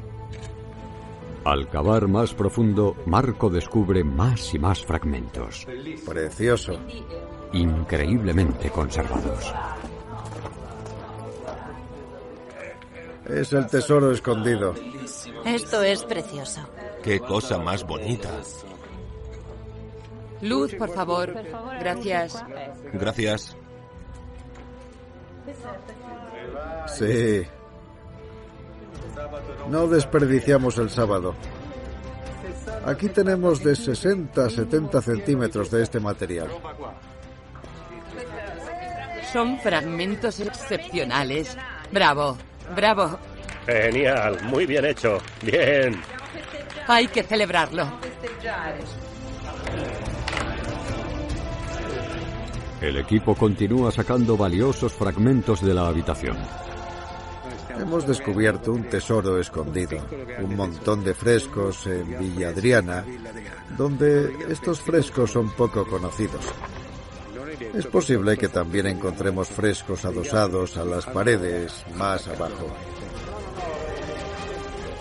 Al 1.44 1.68
cavar 1.68 2.06
más 2.06 2.34
profundo, 2.34 2.96
Marco 3.06 3.50
descubre 3.50 4.04
más 4.04 4.54
y 4.54 4.58
más 4.58 4.84
fragmentos. 4.84 5.66
Precioso. 6.06 6.78
Increíblemente 7.52 8.70
conservados. 8.70 9.52
Es 13.28 13.52
el 13.52 13.66
tesoro 13.66 14.12
escondido. 14.12 14.74
Esto 15.44 15.82
es 15.82 16.04
precioso. 16.04 16.60
Qué 17.02 17.18
cosa 17.20 17.58
más 17.58 17.84
bonita. 17.84 18.30
Luz, 20.42 20.74
por 20.74 20.90
favor. 20.90 21.34
Gracias. 21.80 22.44
Gracias. 22.92 23.56
Sí. 26.86 27.46
No 29.68 29.86
desperdiciamos 29.86 30.78
el 30.78 30.90
sábado. 30.90 31.34
Aquí 32.84 33.08
tenemos 33.08 33.62
de 33.62 33.76
60 33.76 34.44
a 34.44 34.50
70 34.50 35.00
centímetros 35.02 35.70
de 35.70 35.82
este 35.82 36.00
material. 36.00 36.48
Son 39.32 39.58
fragmentos 39.60 40.40
excepcionales. 40.40 41.56
Bravo, 41.90 42.36
bravo. 42.74 43.18
Genial, 43.66 44.38
muy 44.44 44.66
bien 44.66 44.84
hecho. 44.84 45.18
Bien. 45.42 46.00
Hay 46.88 47.06
que 47.06 47.22
celebrarlo. 47.22 47.86
El 52.82 52.96
equipo 52.96 53.36
continúa 53.36 53.92
sacando 53.92 54.36
valiosos 54.36 54.92
fragmentos 54.92 55.64
de 55.64 55.72
la 55.72 55.86
habitación. 55.86 56.36
Hemos 57.78 58.04
descubierto 58.08 58.72
un 58.72 58.82
tesoro 58.90 59.38
escondido, 59.38 60.04
un 60.42 60.56
montón 60.56 61.04
de 61.04 61.14
frescos 61.14 61.86
en 61.86 62.18
Villa 62.18 62.48
Adriana, 62.48 63.04
donde 63.78 64.32
estos 64.50 64.80
frescos 64.80 65.30
son 65.30 65.50
poco 65.50 65.86
conocidos. 65.86 66.44
Es 67.72 67.86
posible 67.86 68.36
que 68.36 68.48
también 68.48 68.88
encontremos 68.88 69.48
frescos 69.48 70.04
adosados 70.04 70.76
a 70.76 70.84
las 70.84 71.06
paredes 71.06 71.84
más 71.96 72.26
abajo. 72.26 72.66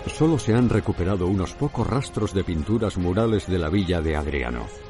Solo 0.06 0.38
se 0.38 0.54
han 0.54 0.68
recuperado 0.68 1.26
unos 1.26 1.52
pocos 1.54 1.84
rastros 1.84 2.32
de 2.32 2.44
pinturas 2.44 2.96
murales 2.96 3.48
de 3.48 3.58
la 3.58 3.68
villa 3.68 4.00
de 4.00 4.14
Adriano. 4.14 4.81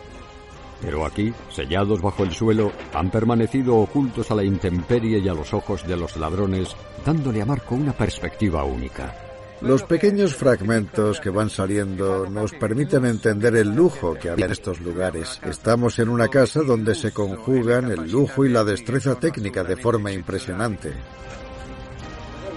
Pero 0.83 1.07
aquí, 1.07 1.33
sellados 1.51 2.03
bajo 2.03 2.25
el 2.25 2.33
suelo, 2.33 2.73
han 2.93 3.11
permanecido 3.11 3.77
ocultos 3.77 4.31
a 4.31 4.35
la 4.35 4.45
intemperie 4.45 5.21
y 5.21 5.29
a 5.29 5.35
los 5.35 5.55
ojos 5.55 5.87
de 5.87 5.97
los 5.97 6.17
ladrones, 6.17 6.77
dándole 7.07 7.41
a 7.41 7.47
Marco 7.47 7.77
una 7.77 7.93
perspectiva 7.93 8.65
única. 8.65 9.15
Los 9.63 9.85
pequeños 9.85 10.35
fragmentos 10.35 11.21
que 11.21 11.31
van 11.31 11.49
saliendo 11.49 12.29
nos 12.29 12.53
permiten 12.53 13.07
entender 13.07 13.55
el 13.55 13.69
lujo 13.73 14.15
que 14.15 14.31
había 14.31 14.47
en 14.47 14.53
estos 14.53 14.81
lugares. 14.81 15.41
Estamos 15.45 16.01
en 16.01 16.09
una 16.09 16.27
casa 16.27 16.63
donde 16.63 16.97
se 16.97 17.13
conjugan 17.13 17.93
el 17.93 18.11
lujo 18.11 18.45
y 18.45 18.49
la 18.49 18.65
destreza 18.65 19.15
técnica 19.15 19.63
de 19.63 19.77
forma 19.77 20.11
impresionante. 20.11 20.93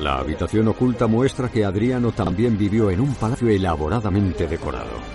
La 0.02 0.18
habitación 0.18 0.68
oculta 0.68 1.06
muestra 1.06 1.50
que 1.50 1.64
Adriano 1.64 2.12
también 2.12 2.58
vivió 2.58 2.90
en 2.90 3.00
un 3.00 3.14
palacio 3.14 3.50
elaboradamente 3.50 4.48
decorado. 4.48 5.15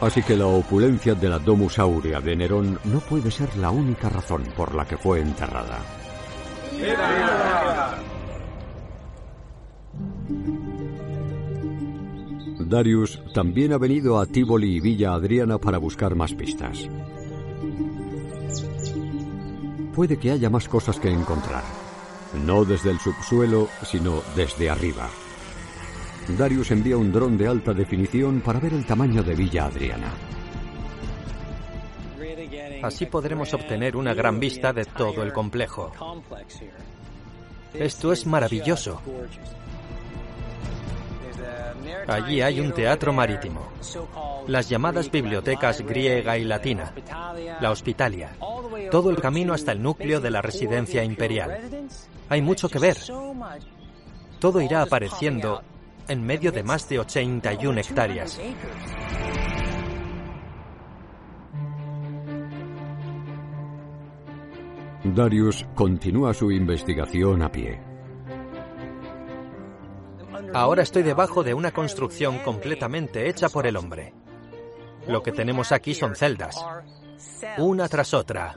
Así 0.00 0.22
que 0.22 0.36
la 0.36 0.46
opulencia 0.46 1.14
de 1.14 1.28
la 1.28 1.38
Domus 1.38 1.78
Aurea 1.78 2.20
de 2.20 2.36
Nerón 2.36 2.78
no 2.84 3.00
puede 3.00 3.30
ser 3.30 3.56
la 3.56 3.70
única 3.70 4.08
razón 4.10 4.44
por 4.56 4.74
la 4.74 4.84
que 4.84 4.98
fue 4.98 5.20
enterrada. 5.20 5.78
Darius 12.58 13.22
también 13.32 13.72
ha 13.72 13.78
venido 13.78 14.18
a 14.18 14.26
Tivoli 14.26 14.76
y 14.76 14.80
Villa 14.80 15.14
Adriana 15.14 15.56
para 15.58 15.78
buscar 15.78 16.14
más 16.14 16.34
pistas. 16.34 16.88
Puede 19.94 20.18
que 20.18 20.30
haya 20.30 20.50
más 20.50 20.68
cosas 20.68 21.00
que 21.00 21.08
encontrar. 21.08 21.62
No 22.44 22.64
desde 22.64 22.90
el 22.90 22.98
subsuelo, 22.98 23.68
sino 23.82 24.20
desde 24.34 24.68
arriba. 24.68 25.08
Darius 26.28 26.70
envía 26.72 26.96
un 26.96 27.12
dron 27.12 27.38
de 27.38 27.46
alta 27.46 27.72
definición 27.72 28.40
para 28.40 28.58
ver 28.58 28.74
el 28.74 28.84
tamaño 28.84 29.22
de 29.22 29.34
Villa 29.34 29.66
Adriana. 29.66 30.12
Así 32.82 33.06
podremos 33.06 33.52
obtener 33.54 33.96
una 33.96 34.12
gran 34.12 34.40
vista 34.40 34.72
de 34.72 34.84
todo 34.84 35.22
el 35.22 35.32
complejo. 35.32 35.92
Esto 37.72 38.12
es 38.12 38.26
maravilloso. 38.26 39.00
Allí 42.08 42.40
hay 42.40 42.60
un 42.60 42.72
teatro 42.72 43.12
marítimo, 43.12 43.68
las 44.46 44.68
llamadas 44.68 45.10
bibliotecas 45.10 45.82
griega 45.82 46.38
y 46.38 46.44
latina, 46.44 46.92
la 47.60 47.70
hospitalia, 47.70 48.36
todo 48.90 49.10
el 49.10 49.20
camino 49.20 49.54
hasta 49.54 49.72
el 49.72 49.82
núcleo 49.82 50.20
de 50.20 50.30
la 50.30 50.42
residencia 50.42 51.04
imperial. 51.04 51.88
Hay 52.28 52.42
mucho 52.42 52.68
que 52.68 52.78
ver. 52.78 52.96
Todo 54.38 54.60
irá 54.60 54.82
apareciendo 54.82 55.62
en 56.08 56.24
medio 56.24 56.52
de 56.52 56.62
más 56.62 56.88
de 56.88 56.98
81 57.00 57.80
hectáreas. 57.80 58.40
Darius 65.04 65.64
continúa 65.74 66.34
su 66.34 66.50
investigación 66.50 67.42
a 67.42 67.50
pie. 67.50 67.80
Ahora 70.52 70.82
estoy 70.82 71.02
debajo 71.02 71.42
de 71.42 71.54
una 71.54 71.70
construcción 71.70 72.38
completamente 72.38 73.28
hecha 73.28 73.48
por 73.48 73.66
el 73.66 73.76
hombre. 73.76 74.14
Lo 75.06 75.22
que 75.22 75.32
tenemos 75.32 75.70
aquí 75.70 75.94
son 75.94 76.16
celdas, 76.16 76.56
una 77.58 77.88
tras 77.88 78.14
otra, 78.14 78.54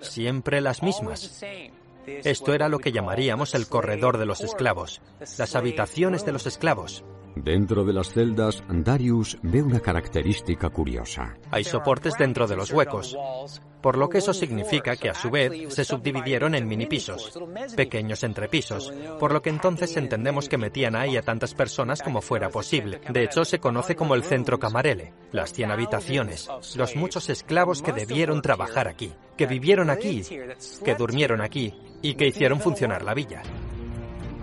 siempre 0.00 0.60
las 0.60 0.82
mismas. 0.82 1.42
Esto 2.24 2.54
era 2.54 2.68
lo 2.68 2.78
que 2.78 2.92
llamaríamos 2.92 3.54
el 3.54 3.66
corredor 3.68 4.18
de 4.18 4.26
los 4.26 4.40
esclavos, 4.40 5.00
las 5.38 5.56
habitaciones 5.56 6.24
de 6.24 6.32
los 6.32 6.46
esclavos. 6.46 7.04
Dentro 7.36 7.84
de 7.84 7.92
las 7.92 8.12
celdas, 8.12 8.62
Darius 8.68 9.38
ve 9.42 9.62
una 9.62 9.80
característica 9.80 10.68
curiosa. 10.68 11.36
Hay 11.50 11.64
soportes 11.64 12.14
dentro 12.18 12.46
de 12.46 12.56
los 12.56 12.72
huecos, 12.72 13.16
por 13.80 13.96
lo 13.96 14.08
que 14.08 14.18
eso 14.18 14.34
significa 14.34 14.96
que 14.96 15.08
a 15.08 15.14
su 15.14 15.30
vez 15.30 15.72
se 15.72 15.84
subdividieron 15.84 16.54
en 16.54 16.66
mini 16.66 16.86
pisos, 16.86 17.32
pequeños 17.76 18.24
entrepisos, 18.24 18.92
por 19.18 19.32
lo 19.32 19.40
que 19.40 19.50
entonces 19.50 19.96
entendemos 19.96 20.48
que 20.48 20.58
metían 20.58 20.96
ahí 20.96 21.16
a 21.16 21.22
tantas 21.22 21.54
personas 21.54 22.02
como 22.02 22.20
fuera 22.20 22.50
posible. 22.50 23.00
De 23.08 23.24
hecho, 23.24 23.44
se 23.44 23.60
conoce 23.60 23.94
como 23.94 24.14
el 24.14 24.24
centro 24.24 24.58
camarele, 24.58 25.14
las 25.32 25.52
100 25.52 25.70
habitaciones, 25.70 26.48
los 26.76 26.96
muchos 26.96 27.30
esclavos 27.30 27.80
que 27.80 27.92
debieron 27.92 28.42
trabajar 28.42 28.88
aquí, 28.88 29.12
que 29.36 29.46
vivieron 29.46 29.88
aquí, 29.88 30.22
que 30.84 30.94
durmieron 30.94 31.40
aquí 31.40 31.74
y 32.02 32.14
que 32.14 32.28
hicieron 32.28 32.60
funcionar 32.60 33.02
la 33.02 33.14
villa. 33.14 33.42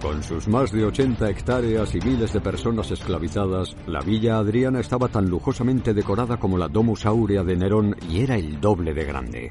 Con 0.02 0.22
sus 0.22 0.48
más 0.48 0.72
de 0.72 0.86
80 0.86 1.28
hectáreas 1.30 1.96
y 1.96 2.00
miles 2.00 2.32
de 2.32 2.40
personas 2.40 2.92
esclavizadas, 2.92 3.76
la 3.88 4.00
Villa 4.02 4.38
Adriana 4.38 4.80
estaba 4.80 5.08
tan 5.08 5.28
lujosamente 5.28 5.94
decorada 5.94 6.38
como 6.38 6.58
la 6.58 6.68
Domus 6.68 7.06
Aurea 7.08 7.44
de 7.44 7.56
Nerón 7.56 7.96
y 8.08 8.22
era 8.22 8.36
el 8.36 8.62
doble 8.62 8.94
de 8.94 9.06
grande. 9.06 9.50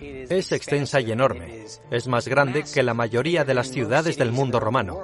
Es 0.00 0.52
extensa 0.52 1.00
y 1.00 1.12
enorme. 1.12 1.66
Es 1.90 2.08
más 2.08 2.26
grande 2.26 2.64
que 2.72 2.82
la 2.82 2.94
mayoría 2.94 3.44
de 3.44 3.52
las 3.52 3.70
ciudades 3.70 4.16
del 4.16 4.32
mundo 4.32 4.60
romano, 4.60 4.96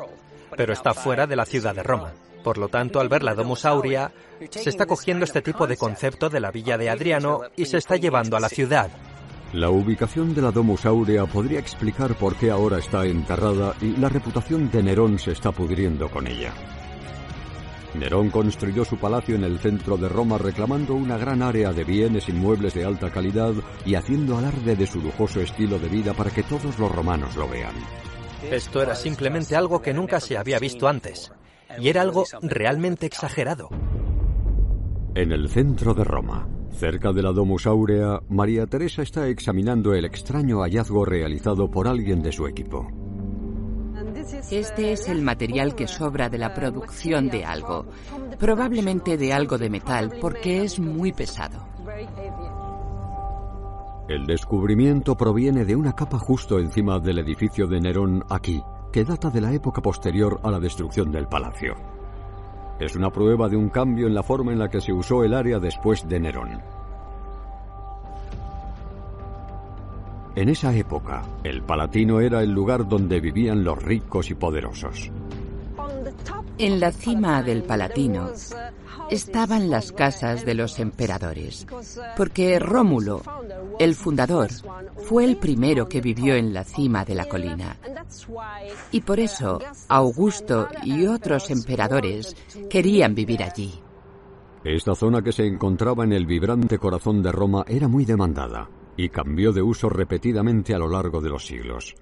pero 0.56 0.72
está 0.72 0.94
fuera 0.94 1.26
de 1.26 1.36
la 1.36 1.44
ciudad 1.44 1.74
de 1.74 1.82
Roma. 1.82 2.12
Por 2.42 2.58
lo 2.58 2.68
tanto, 2.68 3.00
al 3.00 3.08
ver 3.08 3.24
la 3.24 3.34
Domus 3.34 3.64
Aurea, 3.66 4.12
se 4.50 4.70
está 4.70 4.86
cogiendo 4.86 5.24
este 5.24 5.42
tipo 5.42 5.66
de 5.66 5.76
concepto 5.76 6.30
de 6.30 6.40
la 6.40 6.50
Villa 6.50 6.78
de 6.78 6.88
Adriano 6.88 7.40
y 7.56 7.66
se 7.66 7.76
está 7.76 7.96
llevando 7.96 8.36
a 8.36 8.40
la 8.40 8.48
ciudad, 8.48 8.88
la 9.52 9.70
ubicación 9.70 10.34
de 10.34 10.42
la 10.42 10.50
Domus 10.50 10.86
Aurea 10.86 11.26
podría 11.26 11.58
explicar 11.58 12.14
por 12.16 12.36
qué 12.36 12.50
ahora 12.50 12.78
está 12.78 13.04
enterrada 13.06 13.74
y 13.80 13.96
la 13.96 14.08
reputación 14.08 14.70
de 14.70 14.82
Nerón 14.82 15.18
se 15.18 15.32
está 15.32 15.52
pudriendo 15.52 16.08
con 16.10 16.26
ella. 16.26 16.52
Nerón 17.94 18.30
construyó 18.30 18.84
su 18.84 18.98
palacio 18.98 19.36
en 19.36 19.44
el 19.44 19.58
centro 19.58 19.96
de 19.96 20.08
Roma 20.08 20.36
reclamando 20.36 20.94
una 20.94 21.16
gran 21.16 21.42
área 21.42 21.72
de 21.72 21.84
bienes 21.84 22.28
inmuebles 22.28 22.74
de 22.74 22.84
alta 22.84 23.10
calidad 23.10 23.52
y 23.86 23.94
haciendo 23.94 24.36
alarde 24.36 24.76
de 24.76 24.86
su 24.86 25.00
lujoso 25.00 25.40
estilo 25.40 25.78
de 25.78 25.88
vida 25.88 26.12
para 26.12 26.30
que 26.30 26.42
todos 26.42 26.78
los 26.78 26.92
romanos 26.92 27.36
lo 27.36 27.48
vean. 27.48 27.74
Esto 28.50 28.82
era 28.82 28.94
simplemente 28.94 29.56
algo 29.56 29.80
que 29.80 29.94
nunca 29.94 30.20
se 30.20 30.36
había 30.36 30.58
visto 30.58 30.88
antes, 30.88 31.32
y 31.80 31.88
era 31.88 32.02
algo 32.02 32.24
realmente 32.42 33.06
exagerado. 33.06 33.70
En 35.14 35.32
el 35.32 35.48
centro 35.48 35.94
de 35.94 36.04
Roma, 36.04 36.46
Cerca 36.76 37.10
de 37.10 37.22
la 37.22 37.32
Domus 37.32 37.66
Aurea, 37.66 38.20
María 38.28 38.66
Teresa 38.66 39.00
está 39.00 39.28
examinando 39.28 39.94
el 39.94 40.04
extraño 40.04 40.60
hallazgo 40.60 41.06
realizado 41.06 41.70
por 41.70 41.88
alguien 41.88 42.20
de 42.22 42.32
su 42.32 42.46
equipo. 42.46 42.86
Este 44.50 44.92
es 44.92 45.08
el 45.08 45.22
material 45.22 45.74
que 45.74 45.86
sobra 45.86 46.28
de 46.28 46.36
la 46.36 46.52
producción 46.52 47.30
de 47.30 47.46
algo, 47.46 47.86
probablemente 48.38 49.16
de 49.16 49.32
algo 49.32 49.56
de 49.56 49.70
metal, 49.70 50.12
porque 50.20 50.64
es 50.64 50.78
muy 50.78 51.12
pesado. 51.12 51.66
El 54.08 54.26
descubrimiento 54.26 55.16
proviene 55.16 55.64
de 55.64 55.76
una 55.76 55.94
capa 55.94 56.18
justo 56.18 56.58
encima 56.58 56.98
del 56.98 57.20
edificio 57.20 57.66
de 57.66 57.80
Nerón 57.80 58.22
aquí, 58.28 58.62
que 58.92 59.02
data 59.04 59.30
de 59.30 59.40
la 59.40 59.52
época 59.54 59.80
posterior 59.80 60.40
a 60.42 60.50
la 60.50 60.60
destrucción 60.60 61.10
del 61.10 61.26
palacio. 61.26 61.95
Es 62.78 62.94
una 62.94 63.10
prueba 63.10 63.48
de 63.48 63.56
un 63.56 63.70
cambio 63.70 64.06
en 64.06 64.14
la 64.14 64.22
forma 64.22 64.52
en 64.52 64.58
la 64.58 64.68
que 64.68 64.80
se 64.80 64.92
usó 64.92 65.24
el 65.24 65.32
área 65.34 65.58
después 65.58 66.06
de 66.08 66.20
Nerón. 66.20 66.60
En 70.34 70.50
esa 70.50 70.74
época, 70.74 71.22
el 71.44 71.62
Palatino 71.62 72.20
era 72.20 72.42
el 72.42 72.50
lugar 72.50 72.86
donde 72.86 73.20
vivían 73.20 73.64
los 73.64 73.82
ricos 73.82 74.30
y 74.30 74.34
poderosos. 74.34 75.10
En 76.58 76.78
la 76.78 76.92
cima 76.92 77.42
del 77.42 77.62
Palatino 77.62 78.30
estaban 79.10 79.70
las 79.70 79.92
casas 79.92 80.44
de 80.44 80.54
los 80.54 80.78
emperadores, 80.78 81.66
porque 82.16 82.58
Rómulo, 82.58 83.22
el 83.78 83.94
fundador, 83.94 84.50
fue 84.96 85.24
el 85.24 85.36
primero 85.36 85.88
que 85.88 86.00
vivió 86.00 86.34
en 86.34 86.52
la 86.52 86.64
cima 86.64 87.04
de 87.04 87.14
la 87.14 87.26
colina. 87.26 87.76
Y 88.90 89.00
por 89.00 89.20
eso 89.20 89.60
Augusto 89.88 90.68
y 90.84 91.06
otros 91.06 91.50
emperadores 91.50 92.36
querían 92.68 93.14
vivir 93.14 93.42
allí. 93.42 93.80
Esta 94.64 94.94
zona 94.94 95.22
que 95.22 95.32
se 95.32 95.46
encontraba 95.46 96.04
en 96.04 96.12
el 96.12 96.26
vibrante 96.26 96.78
corazón 96.78 97.22
de 97.22 97.30
Roma 97.30 97.64
era 97.68 97.86
muy 97.86 98.04
demandada 98.04 98.68
y 98.96 99.10
cambió 99.10 99.52
de 99.52 99.62
uso 99.62 99.88
repetidamente 99.88 100.74
a 100.74 100.78
lo 100.78 100.88
largo 100.88 101.20
de 101.20 101.28
los 101.28 101.46
siglos. 101.46 101.94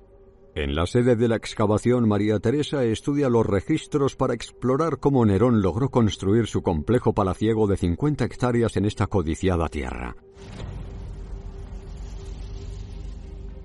En 0.57 0.77
la 0.77 0.87
sede 0.87 1.17
de 1.17 1.27
la 1.27 1.35
excavación, 1.35 2.09
María 2.09 2.39
Teresa 2.39 2.85
estudia 2.85 3.29
los 3.29 3.45
registros 3.45 4.15
para 4.15 4.35
explorar 4.35 5.01
cómo 5.01 5.27
Nerón 5.27 5.63
logró 5.63 5.89
construir 5.89 6.47
su 6.47 6.63
complejo 6.63 7.13
palaciego 7.13 7.67
de 7.67 7.77
50 7.77 8.25
hectáreas 8.25 8.77
en 8.77 8.85
esta 8.85 9.09
codiciada 9.09 9.69
tierra. 9.69 10.15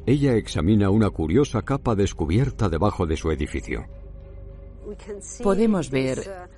Ella 0.08 0.34
examina 0.34 0.90
una 0.90 1.12
curiosa 1.12 1.62
capa 1.62 1.94
descubierta 1.94 2.70
debajo 2.70 3.06
de 3.06 3.18
su 3.18 3.30
edificio. 3.30 3.86
Podemos 5.44 5.92
ver 5.92 6.50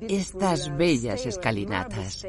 estas 0.00 0.76
bellas 0.76 1.24
escalinatas, 1.26 2.26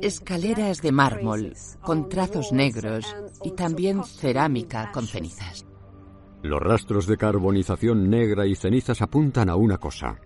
escaleras 0.00 0.80
de 0.80 0.92
mármol 0.92 1.52
con 1.82 2.08
trazos 2.08 2.52
negros 2.52 3.14
y 3.44 3.50
también 3.50 4.02
cerámica 4.02 4.90
con 4.92 5.06
cenizas. 5.06 5.67
Los 6.42 6.60
rastros 6.60 7.06
de 7.08 7.16
carbonización 7.16 8.08
negra 8.08 8.46
y 8.46 8.54
cenizas 8.54 9.02
apuntan 9.02 9.50
a 9.50 9.56
una 9.56 9.78
cosa. 9.78 10.20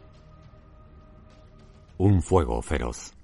Un 1.96 2.20
fuego 2.20 2.60
feroz. 2.60 3.14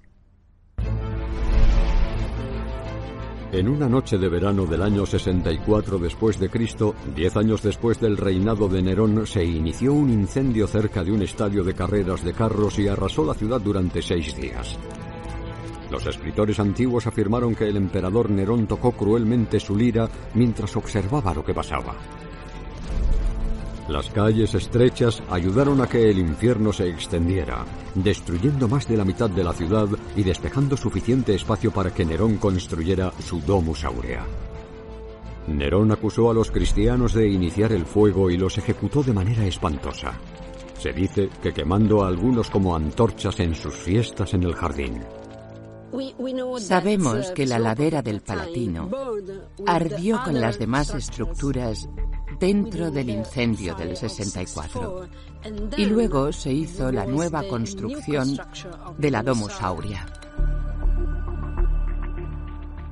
En 3.51 3.67
una 3.67 3.87
noche 3.87 4.17
de 4.17 4.27
verano 4.27 4.65
del 4.65 4.81
año 4.81 5.05
64 5.05 5.99
después 5.99 6.39
de 6.39 6.49
Cristo, 6.49 6.95
diez 7.15 7.35
años 7.35 7.61
después 7.61 7.99
del 7.99 8.17
reinado 8.17 8.67
de 8.67 8.81
Nerón, 8.81 9.25
se 9.27 9.43
inició 9.43 9.93
un 9.93 10.09
incendio 10.09 10.65
cerca 10.67 11.03
de 11.03 11.11
un 11.11 11.21
estadio 11.21 11.63
de 11.63 11.75
carreras 11.75 12.23
de 12.23 12.33
carros 12.33 12.79
y 12.79 12.87
arrasó 12.87 13.23
la 13.23 13.33
ciudad 13.35 13.61
durante 13.61 14.01
seis 14.01 14.35
días. 14.35 14.77
Los 15.91 16.05
escritores 16.07 16.59
antiguos 16.59 17.05
afirmaron 17.05 17.55
que 17.55 17.67
el 17.67 17.77
emperador 17.77 18.29
Nerón 18.29 18.67
tocó 18.67 18.91
cruelmente 18.91 19.59
su 19.59 19.75
lira 19.75 20.07
mientras 20.33 20.75
observaba 20.75 21.33
lo 21.33 21.43
que 21.43 21.53
pasaba. 21.53 21.95
Las 23.89 24.07
calles 24.11 24.53
estrechas 24.53 25.23
ayudaron 25.31 25.81
a 25.81 25.87
que 25.87 26.11
el 26.11 26.19
infierno 26.19 26.71
se 26.71 26.87
extendiera, 26.87 27.65
destruyendo 27.95 28.67
más 28.67 28.87
de 28.87 28.95
la 28.95 29.03
mitad 29.03 29.31
de 29.31 29.43
la 29.43 29.51
ciudad 29.51 29.87
y 30.15 30.21
despejando 30.21 30.77
suficiente 30.77 31.33
espacio 31.33 31.71
para 31.71 31.91
que 31.91 32.05
Nerón 32.05 32.37
construyera 32.37 33.11
su 33.19 33.41
Domus 33.41 33.83
Aurea. 33.85 34.23
Nerón 35.47 35.91
acusó 35.91 36.29
a 36.29 36.35
los 36.35 36.51
cristianos 36.51 37.15
de 37.15 37.29
iniciar 37.29 37.71
el 37.71 37.87
fuego 37.87 38.29
y 38.29 38.37
los 38.37 38.59
ejecutó 38.59 39.01
de 39.01 39.13
manera 39.13 39.43
espantosa. 39.47 40.13
Se 40.77 40.93
dice 40.93 41.27
que 41.41 41.51
quemando 41.51 42.03
a 42.03 42.09
algunos 42.09 42.51
como 42.51 42.75
antorchas 42.75 43.39
en 43.39 43.55
sus 43.55 43.73
fiestas 43.73 44.35
en 44.35 44.43
el 44.43 44.53
jardín. 44.53 45.01
Sabemos 46.59 47.31
que 47.31 47.45
la 47.45 47.59
ladera 47.59 48.01
del 48.01 48.21
Palatino 48.21 48.89
ardió 49.65 50.21
con 50.23 50.39
las 50.39 50.59
demás 50.59 50.93
estructuras 50.93 51.89
dentro 52.39 52.91
del 52.91 53.09
incendio 53.09 53.75
del 53.75 53.95
64. 53.95 55.07
Y 55.77 55.85
luego 55.85 56.31
se 56.31 56.51
hizo 56.51 56.91
la 56.91 57.05
nueva 57.05 57.43
construcción 57.43 58.37
de 58.97 59.11
la 59.11 59.23
Domus 59.23 59.61
Aurea. 59.61 60.05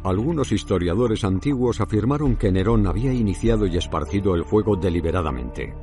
Algunos 0.04 0.52
historiadores 0.52 1.24
antiguos 1.24 1.82
afirmaron 1.82 2.38
que 2.38 2.52
Nerón 2.52 2.88
había 2.88 3.12
iniciado 3.12 3.66
y 3.66 3.78
esparcido 3.78 4.36
el 4.36 4.46
fuego 4.46 4.78
deliberadamente. 4.78 5.76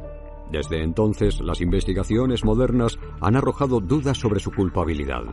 Desde 0.50 0.82
entonces, 0.82 1.40
las 1.40 1.60
investigaciones 1.60 2.44
modernas 2.44 2.98
han 3.20 3.36
arrojado 3.36 3.80
dudas 3.80 4.16
sobre 4.16 4.40
su 4.40 4.50
culpabilidad. 4.50 5.24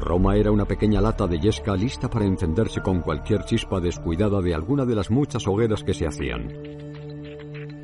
Roma 0.00 0.36
era 0.36 0.50
una 0.50 0.64
pequeña 0.64 1.00
lata 1.00 1.26
de 1.26 1.38
yesca 1.38 1.76
lista 1.76 2.08
para 2.08 2.24
encenderse 2.24 2.80
con 2.80 3.00
cualquier 3.00 3.44
chispa 3.44 3.80
descuidada 3.80 4.40
de 4.40 4.54
alguna 4.54 4.84
de 4.84 4.94
las 4.94 5.10
muchas 5.10 5.46
hogueras 5.46 5.84
que 5.84 5.94
se 5.94 6.06
hacían. 6.06 6.48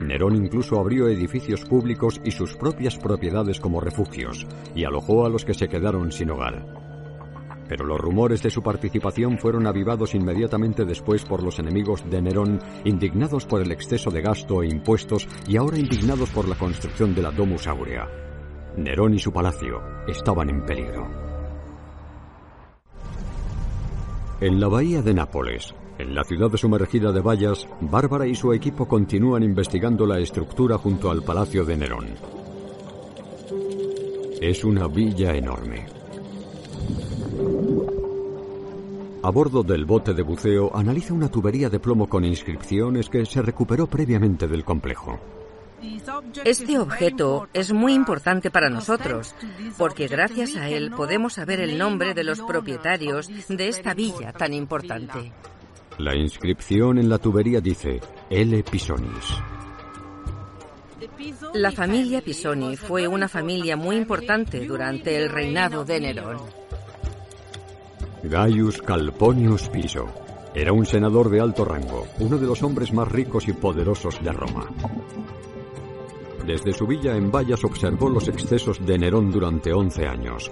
Nerón 0.00 0.36
incluso 0.36 0.78
abrió 0.78 1.08
edificios 1.08 1.64
públicos 1.64 2.20
y 2.24 2.32
sus 2.32 2.56
propias 2.56 2.98
propiedades 2.98 3.60
como 3.60 3.80
refugios, 3.80 4.46
y 4.74 4.84
alojó 4.84 5.24
a 5.24 5.28
los 5.28 5.44
que 5.44 5.54
se 5.54 5.68
quedaron 5.68 6.10
sin 6.10 6.30
hogar. 6.30 6.66
Pero 7.68 7.86
los 7.86 8.00
rumores 8.00 8.42
de 8.42 8.50
su 8.50 8.62
participación 8.62 9.38
fueron 9.38 9.66
avivados 9.66 10.14
inmediatamente 10.14 10.84
después 10.84 11.24
por 11.24 11.42
los 11.42 11.58
enemigos 11.58 12.02
de 12.10 12.20
Nerón, 12.20 12.58
indignados 12.84 13.46
por 13.46 13.62
el 13.62 13.70
exceso 13.70 14.10
de 14.10 14.20
gasto 14.20 14.62
e 14.62 14.66
impuestos 14.66 15.28
y 15.46 15.56
ahora 15.56 15.78
indignados 15.78 16.30
por 16.30 16.48
la 16.48 16.56
construcción 16.56 17.14
de 17.14 17.22
la 17.22 17.30
Domus 17.30 17.66
Aurea. 17.66 18.08
Nerón 18.76 19.14
y 19.14 19.18
su 19.18 19.32
palacio 19.32 19.80
estaban 20.06 20.50
en 20.50 20.64
peligro. 20.64 21.21
En 24.42 24.58
la 24.58 24.66
bahía 24.66 25.02
de 25.02 25.14
Nápoles, 25.14 25.72
En 25.98 26.16
la 26.16 26.24
ciudad 26.24 26.50
sumergida 26.56 27.12
de 27.12 27.20
Vallas, 27.20 27.68
Bárbara 27.80 28.26
y 28.26 28.34
su 28.34 28.52
equipo 28.52 28.88
continúan 28.88 29.44
investigando 29.44 30.04
la 30.04 30.18
estructura 30.18 30.78
junto 30.78 31.12
al 31.12 31.22
Palacio 31.22 31.64
de 31.64 31.76
Nerón. 31.76 32.06
Es 34.40 34.64
una 34.64 34.88
villa 34.88 35.36
enorme. 35.36 35.86
A 39.22 39.30
bordo 39.30 39.62
del 39.62 39.84
bote 39.84 40.12
de 40.12 40.22
buceo 40.22 40.74
analiza 40.74 41.14
una 41.14 41.30
tubería 41.30 41.70
de 41.70 41.78
plomo 41.78 42.08
con 42.08 42.24
inscripciones 42.24 43.08
que 43.08 43.24
se 43.24 43.42
recuperó 43.42 43.86
previamente 43.86 44.48
del 44.48 44.64
complejo. 44.64 45.20
Este 46.44 46.78
objeto 46.78 47.48
es 47.52 47.72
muy 47.72 47.94
importante 47.94 48.50
para 48.50 48.70
nosotros, 48.70 49.34
porque 49.78 50.06
gracias 50.06 50.56
a 50.56 50.68
él 50.68 50.90
podemos 50.90 51.34
saber 51.34 51.60
el 51.60 51.78
nombre 51.78 52.14
de 52.14 52.24
los 52.24 52.40
propietarios 52.40 53.28
de 53.48 53.68
esta 53.68 53.94
villa 53.94 54.32
tan 54.32 54.54
importante. 54.54 55.32
La 55.98 56.14
inscripción 56.14 56.98
en 56.98 57.08
la 57.08 57.18
tubería 57.18 57.60
dice 57.60 58.00
L. 58.30 58.62
Pisonis. 58.64 59.42
La 61.54 61.72
familia 61.72 62.20
Pisoni 62.22 62.76
fue 62.76 63.08
una 63.08 63.28
familia 63.28 63.76
muy 63.76 63.96
importante 63.96 64.64
durante 64.64 65.16
el 65.16 65.28
reinado 65.28 65.84
de 65.84 66.00
Nerón. 66.00 66.38
Gaius 68.22 68.80
Calponius 68.80 69.68
Piso 69.68 70.06
era 70.54 70.72
un 70.72 70.86
senador 70.86 71.28
de 71.28 71.40
alto 71.40 71.64
rango, 71.64 72.06
uno 72.18 72.38
de 72.38 72.46
los 72.46 72.62
hombres 72.62 72.92
más 72.92 73.10
ricos 73.10 73.48
y 73.48 73.52
poderosos 73.52 74.22
de 74.22 74.32
Roma. 74.32 74.68
Desde 76.46 76.72
su 76.72 76.86
villa 76.86 77.16
en 77.16 77.30
Vallas 77.30 77.64
observó 77.64 78.08
los 78.08 78.26
excesos 78.26 78.84
de 78.84 78.98
Nerón 78.98 79.30
durante 79.30 79.72
11 79.72 80.06
años, 80.08 80.50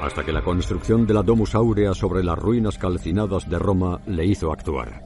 hasta 0.00 0.24
que 0.24 0.32
la 0.32 0.44
construcción 0.44 1.06
de 1.06 1.14
la 1.14 1.24
Domus 1.24 1.56
Aurea 1.56 1.92
sobre 1.92 2.22
las 2.22 2.38
ruinas 2.38 2.78
calcinadas 2.78 3.48
de 3.50 3.58
Roma 3.58 4.00
le 4.06 4.24
hizo 4.24 4.52
actuar. 4.52 5.02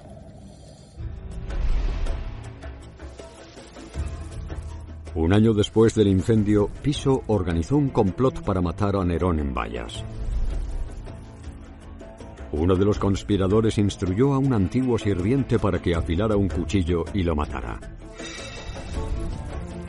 Un 5.15 5.33
año 5.33 5.55
después 5.55 5.95
del 5.95 6.09
incendio, 6.09 6.69
Piso 6.83 7.23
organizó 7.27 7.77
un 7.77 7.89
complot 7.89 8.43
para 8.43 8.61
matar 8.61 8.97
a 8.97 9.05
Nerón 9.05 9.41
en 9.41 9.55
Vallas. 9.55 10.05
Uno 12.53 12.77
de 12.77 12.85
los 12.85 12.99
conspiradores 12.99 13.79
instruyó 13.79 14.35
a 14.35 14.39
un 14.39 14.53
antiguo 14.53 14.99
sirviente 14.99 15.59
para 15.59 15.81
que 15.81 15.95
afilara 15.95 16.37
un 16.37 16.49
cuchillo 16.49 17.05
y 17.15 17.23
lo 17.23 17.35
matara. 17.35 17.81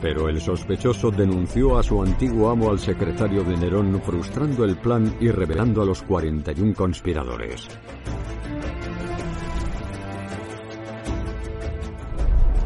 Pero 0.02 0.28
el 0.28 0.40
sospechoso 0.40 1.12
denunció 1.12 1.78
a 1.78 1.82
su 1.84 2.02
antiguo 2.02 2.50
amo 2.50 2.70
al 2.70 2.80
secretario 2.80 3.44
de 3.44 3.56
Nerón, 3.56 4.02
frustrando 4.02 4.64
el 4.64 4.76
plan 4.76 5.14
y 5.20 5.30
revelando 5.30 5.80
a 5.80 5.86
los 5.86 6.02
41 6.02 6.74
conspiradores. 6.74 7.68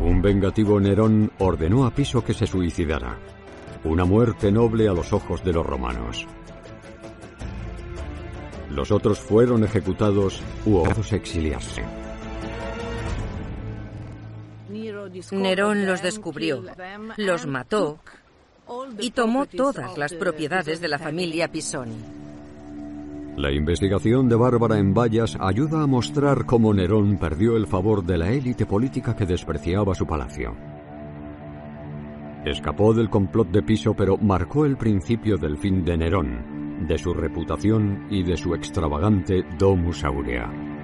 Un 0.00 0.22
vengativo 0.22 0.80
Nerón 0.80 1.30
ordenó 1.38 1.84
a 1.84 1.90
Piso 1.90 2.24
que 2.24 2.32
se 2.32 2.46
suicidara. 2.46 3.18
Una 3.84 4.06
muerte 4.06 4.50
noble 4.50 4.88
a 4.88 4.94
los 4.94 5.12
ojos 5.12 5.44
de 5.44 5.52
los 5.52 5.66
romanos. 5.66 6.26
Los 8.70 8.90
otros 8.90 9.18
fueron 9.18 9.62
ejecutados 9.62 10.42
u 10.64 10.76
obligados 10.76 11.12
a 11.12 11.16
exiliarse. 11.16 12.05
Nerón 15.32 15.86
los 15.86 16.02
descubrió, 16.02 16.62
los 17.16 17.46
mató 17.46 17.98
y 18.98 19.10
tomó 19.10 19.46
todas 19.46 19.96
las 19.96 20.14
propiedades 20.14 20.80
de 20.80 20.88
la 20.88 20.98
familia 20.98 21.48
Pisoni. 21.48 21.96
La 23.36 23.52
investigación 23.52 24.30
de 24.30 24.36
Bárbara 24.36 24.78
en 24.78 24.94
Vallas 24.94 25.36
ayuda 25.38 25.82
a 25.82 25.86
mostrar 25.86 26.46
cómo 26.46 26.72
Nerón 26.72 27.18
perdió 27.18 27.56
el 27.56 27.66
favor 27.66 28.02
de 28.02 28.16
la 28.16 28.30
élite 28.32 28.64
política 28.64 29.14
que 29.14 29.26
despreciaba 29.26 29.94
su 29.94 30.06
palacio. 30.06 30.54
Escapó 32.46 32.94
del 32.94 33.10
complot 33.10 33.48
de 33.50 33.62
Piso, 33.62 33.92
pero 33.92 34.16
marcó 34.16 34.64
el 34.64 34.76
principio 34.76 35.36
del 35.36 35.58
fin 35.58 35.84
de 35.84 35.96
Nerón, 35.98 36.86
de 36.86 36.96
su 36.96 37.12
reputación 37.12 38.06
y 38.08 38.22
de 38.22 38.36
su 38.36 38.54
extravagante 38.54 39.44
Domus 39.58 40.02
Aurea. 40.04 40.75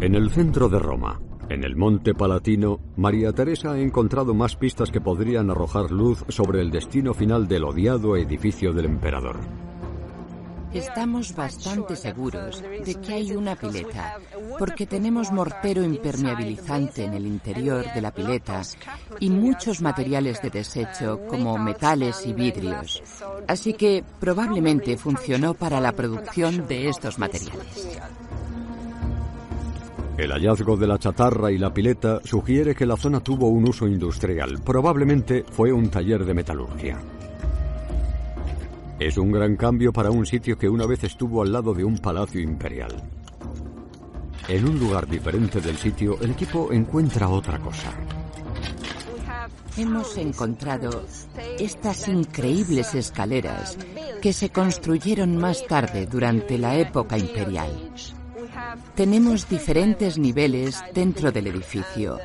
En 0.00 0.14
el 0.14 0.30
centro 0.30 0.70
de 0.70 0.78
Roma, 0.78 1.20
en 1.50 1.62
el 1.62 1.76
Monte 1.76 2.14
Palatino, 2.14 2.80
María 2.96 3.34
Teresa 3.34 3.72
ha 3.72 3.78
encontrado 3.78 4.32
más 4.32 4.56
pistas 4.56 4.90
que 4.90 5.02
podrían 5.02 5.50
arrojar 5.50 5.90
luz 5.90 6.24
sobre 6.28 6.62
el 6.62 6.70
destino 6.70 7.12
final 7.12 7.46
del 7.46 7.64
odiado 7.64 8.16
edificio 8.16 8.72
del 8.72 8.86
emperador. 8.86 9.36
Estamos 10.72 11.34
bastante 11.34 11.96
seguros 11.96 12.62
de 12.62 12.94
que 12.94 13.12
hay 13.12 13.32
una 13.32 13.56
pileta, 13.56 14.16
porque 14.58 14.86
tenemos 14.86 15.32
mortero 15.32 15.82
impermeabilizante 15.82 17.04
en 17.04 17.12
el 17.12 17.26
interior 17.26 17.84
de 17.92 18.00
la 18.00 18.10
pileta 18.10 18.62
y 19.18 19.28
muchos 19.28 19.82
materiales 19.82 20.40
de 20.40 20.48
desecho 20.48 21.20
como 21.28 21.58
metales 21.58 22.24
y 22.24 22.32
vidrios. 22.32 23.02
Así 23.46 23.74
que 23.74 24.02
probablemente 24.18 24.96
funcionó 24.96 25.52
para 25.52 25.78
la 25.78 25.92
producción 25.92 26.66
de 26.66 26.88
estos 26.88 27.18
materiales. 27.18 27.98
El 30.20 30.32
hallazgo 30.32 30.76
de 30.76 30.86
la 30.86 30.98
chatarra 30.98 31.50
y 31.50 31.56
la 31.56 31.72
pileta 31.72 32.20
sugiere 32.22 32.74
que 32.74 32.84
la 32.84 32.98
zona 32.98 33.20
tuvo 33.20 33.48
un 33.48 33.66
uso 33.66 33.86
industrial. 33.86 34.60
Probablemente 34.62 35.46
fue 35.50 35.72
un 35.72 35.88
taller 35.88 36.26
de 36.26 36.34
metalurgia. 36.34 36.98
Es 38.98 39.16
un 39.16 39.32
gran 39.32 39.56
cambio 39.56 39.94
para 39.94 40.10
un 40.10 40.26
sitio 40.26 40.58
que 40.58 40.68
una 40.68 40.84
vez 40.84 41.04
estuvo 41.04 41.40
al 41.40 41.50
lado 41.50 41.72
de 41.72 41.84
un 41.84 41.96
palacio 41.96 42.38
imperial. 42.38 43.02
En 44.46 44.68
un 44.68 44.78
lugar 44.78 45.08
diferente 45.08 45.58
del 45.62 45.78
sitio, 45.78 46.20
el 46.20 46.32
equipo 46.32 46.70
encuentra 46.70 47.30
otra 47.30 47.58
cosa. 47.58 47.90
Hemos 49.78 50.18
encontrado 50.18 51.02
estas 51.58 52.08
increíbles 52.08 52.94
escaleras 52.94 53.78
que 54.20 54.34
se 54.34 54.50
construyeron 54.50 55.38
más 55.38 55.66
tarde 55.66 56.04
durante 56.04 56.58
la 56.58 56.76
época 56.76 57.16
imperial. 57.16 57.70
Tenemos 58.94 59.48
diferentes 59.48 60.18
niveles 60.18 60.82
dentro 60.94 61.32
del 61.32 61.46
edificio. 61.46 62.18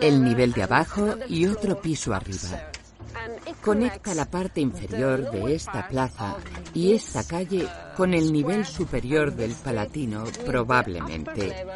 El 0.00 0.22
nivel 0.24 0.52
de 0.52 0.62
abajo 0.62 1.14
y 1.28 1.46
otro 1.46 1.80
piso 1.80 2.14
arriba. 2.14 2.70
Conecta 3.60 4.14
la 4.14 4.24
parte 4.24 4.60
inferior 4.60 5.30
de 5.30 5.54
esta 5.54 5.86
plaza 5.86 6.36
y 6.74 6.92
esta 6.92 7.22
calle 7.24 7.68
con 7.96 8.14
el 8.14 8.32
nivel 8.32 8.64
superior 8.64 9.32
del 9.32 9.52
Palatino, 9.52 10.24
probablemente. 10.44 11.66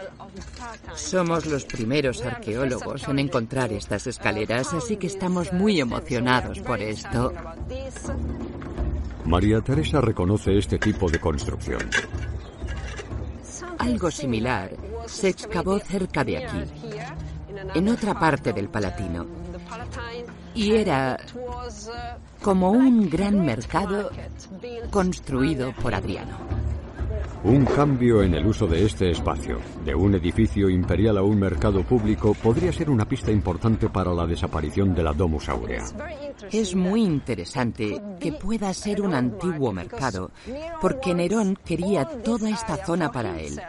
Somos 0.95 1.47
los 1.47 1.65
primeros 1.65 2.23
arqueólogos 2.25 3.07
en 3.09 3.21
encontrar 3.21 3.73
estas 3.73 4.07
escaleras, 4.07 4.75
así 4.75 4.97
que 4.97 5.07
estamos 5.07 5.53
muy 5.53 5.81
emocionados 5.81 6.59
por 6.61 6.81
esto. 6.81 7.33
María 9.25 9.61
Teresa 9.61 10.01
reconoce 10.01 10.57
este 10.59 10.79
tipo 10.79 11.09
de 11.11 11.21
construcción. 11.21 11.81
Algo 13.79 14.11
similar 14.11 14.71
se 15.07 15.29
excavó 15.29 15.79
cerca 15.79 16.25
de 16.25 16.39
aquí, 16.39 16.65
en 17.75 17.89
otra 17.89 18.19
parte 18.19 18.53
del 18.53 18.69
Palatino. 18.69 19.27
Y 20.55 20.73
era 20.73 21.19
como 22.43 22.71
un 22.71 23.09
gran 23.11 23.45
mercado 23.45 24.11
construido 24.91 25.73
por 25.73 25.95
Adriano. 25.95 26.66
Un 27.47 27.65
cambio 27.65 28.25
en 28.25 28.35
el 28.35 28.45
uso 28.45 28.67
de 28.67 28.85
este 28.85 29.09
espacio, 29.13 29.61
de 29.85 29.95
un 29.95 30.17
edificio 30.17 30.69
imperial 30.69 31.17
a 31.17 31.23
un 31.23 31.39
mercado 31.39 31.85
público, 31.85 32.35
podría 32.35 32.73
ser 32.73 32.91
una 32.91 33.05
pista 33.05 33.31
importante 33.31 33.89
para 33.89 34.13
la 34.13 34.27
desaparición 34.27 34.93
de 34.93 35.05
la 35.05 35.13
Domus 35.13 35.49
Aurea. 35.49 35.85
Es 36.51 36.75
muy 36.75 37.05
interesante 37.05 38.03
que 38.19 38.33
pueda 38.33 38.75
ser 38.75 39.01
un 39.01 39.15
antiguo 39.15 39.73
mercado, 39.73 40.33
porque 40.81 41.15
Nerón 41.15 41.57
quería 41.65 42.05
toda 42.05 42.51
esta 42.51 42.85
zona 42.85 43.13
para 43.13 43.39
él, 43.39 43.61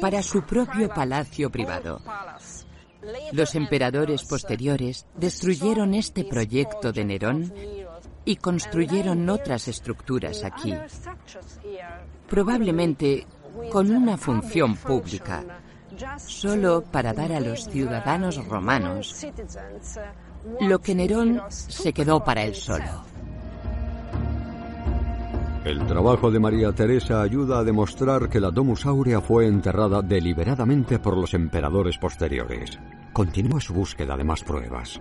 para 0.00 0.24
su 0.24 0.42
propio 0.42 0.88
palacio 0.88 1.50
privado. 1.50 2.02
Los 3.30 3.54
emperadores 3.54 4.24
posteriores 4.24 5.06
destruyeron 5.16 5.94
este 5.94 6.24
proyecto 6.24 6.90
de 6.90 7.04
Nerón 7.04 7.54
y 8.24 8.36
construyeron 8.36 9.28
otras 9.30 9.68
estructuras 9.68 10.42
aquí, 10.42 10.74
probablemente 12.30 13.26
con 13.70 13.90
una 13.90 14.16
función 14.16 14.76
pública, 14.76 15.44
solo 16.16 16.82
para 16.82 17.12
dar 17.12 17.32
a 17.32 17.40
los 17.40 17.68
ciudadanos 17.68 18.46
romanos 18.46 19.26
lo 20.60 20.78
que 20.78 20.94
Nerón 20.94 21.42
se 21.50 21.92
quedó 21.92 22.24
para 22.24 22.44
él 22.44 22.54
solo. 22.54 23.10
El 25.64 25.86
trabajo 25.86 26.30
de 26.30 26.40
María 26.40 26.72
Teresa 26.72 27.20
ayuda 27.20 27.58
a 27.58 27.64
demostrar 27.64 28.30
que 28.30 28.40
la 28.40 28.50
Domus 28.50 28.86
Aurea 28.86 29.20
fue 29.20 29.46
enterrada 29.46 30.00
deliberadamente 30.00 30.98
por 30.98 31.18
los 31.18 31.34
emperadores 31.34 31.98
posteriores. 31.98 32.78
Continúa 33.12 33.60
su 33.60 33.74
búsqueda 33.74 34.16
de 34.16 34.24
más 34.24 34.42
pruebas. 34.42 34.98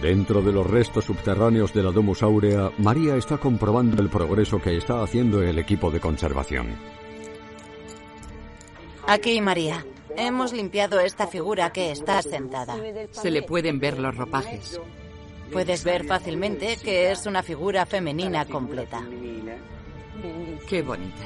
Dentro 0.00 0.40
de 0.42 0.52
los 0.52 0.66
restos 0.66 1.04
subterráneos 1.04 1.72
de 1.74 1.82
la 1.82 1.90
Domus 1.90 2.22
Aurea, 2.22 2.70
María 2.78 3.16
está 3.16 3.38
comprobando 3.38 4.00
el 4.00 4.08
progreso 4.08 4.60
que 4.60 4.76
está 4.76 5.02
haciendo 5.02 5.42
el 5.42 5.58
equipo 5.58 5.90
de 5.90 6.00
conservación. 6.00 6.74
Aquí, 9.06 9.40
María. 9.40 9.84
Hemos 10.16 10.52
limpiado 10.52 11.00
esta 11.00 11.26
figura 11.26 11.72
que 11.72 11.90
está 11.90 12.20
sentada. 12.22 12.76
Se 13.10 13.30
le 13.30 13.42
pueden 13.42 13.78
ver 13.78 13.98
los 13.98 14.14
ropajes. 14.16 14.80
Puedes 15.50 15.84
ver 15.84 16.04
fácilmente 16.04 16.76
que 16.82 17.10
es 17.10 17.26
una 17.26 17.42
figura 17.42 17.86
femenina 17.86 18.44
completa. 18.44 19.02
Qué 20.68 20.82
bonita. 20.82 21.24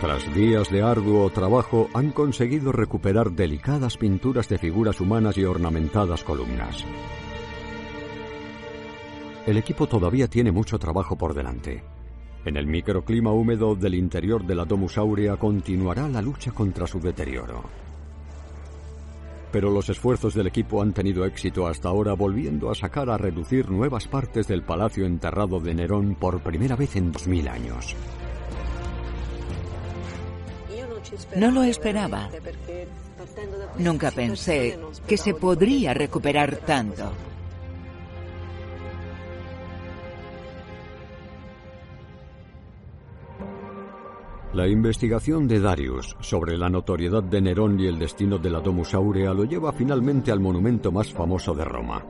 Tras 0.00 0.32
días 0.32 0.70
de 0.70 0.80
arduo 0.80 1.28
trabajo, 1.30 1.88
han 1.92 2.12
conseguido 2.12 2.70
recuperar 2.70 3.32
delicadas 3.32 3.96
pinturas 3.96 4.48
de 4.48 4.56
figuras 4.56 5.00
humanas 5.00 5.36
y 5.36 5.44
ornamentadas 5.44 6.22
columnas. 6.22 6.84
El 9.44 9.56
equipo 9.56 9.88
todavía 9.88 10.28
tiene 10.28 10.52
mucho 10.52 10.78
trabajo 10.78 11.16
por 11.16 11.34
delante. 11.34 11.82
En 12.44 12.56
el 12.56 12.68
microclima 12.68 13.32
húmedo 13.32 13.74
del 13.74 13.96
interior 13.96 14.46
de 14.46 14.54
la 14.54 14.64
Domus 14.64 14.98
Aurea 14.98 15.36
continuará 15.36 16.08
la 16.08 16.22
lucha 16.22 16.52
contra 16.52 16.86
su 16.86 17.00
deterioro. 17.00 17.64
Pero 19.50 19.72
los 19.72 19.88
esfuerzos 19.88 20.32
del 20.32 20.46
equipo 20.46 20.80
han 20.80 20.92
tenido 20.92 21.24
éxito 21.24 21.66
hasta 21.66 21.88
ahora 21.88 22.12
volviendo 22.12 22.70
a 22.70 22.76
sacar 22.76 23.10
a 23.10 23.18
reducir 23.18 23.68
nuevas 23.68 24.06
partes 24.06 24.46
del 24.46 24.62
palacio 24.62 25.06
enterrado 25.06 25.58
de 25.58 25.74
Nerón 25.74 26.14
por 26.14 26.40
primera 26.40 26.76
vez 26.76 26.94
en 26.94 27.10
2000 27.10 27.48
años. 27.48 27.96
No 31.36 31.50
lo 31.50 31.62
esperaba. 31.62 32.28
Nunca 33.78 34.10
pensé 34.10 34.78
que 35.06 35.16
se 35.16 35.34
podría 35.34 35.94
recuperar 35.94 36.56
tanto. 36.58 37.12
La 44.54 44.66
investigación 44.66 45.46
de 45.46 45.60
Darius 45.60 46.16
sobre 46.20 46.56
la 46.56 46.68
notoriedad 46.68 47.22
de 47.22 47.40
Nerón 47.40 47.78
y 47.78 47.86
el 47.86 47.98
destino 47.98 48.38
de 48.38 48.50
la 48.50 48.60
Domus 48.60 48.94
Aurea 48.94 49.32
lo 49.32 49.44
lleva 49.44 49.72
finalmente 49.72 50.32
al 50.32 50.40
monumento 50.40 50.90
más 50.90 51.12
famoso 51.12 51.54
de 51.54 51.64
Roma, 51.64 52.04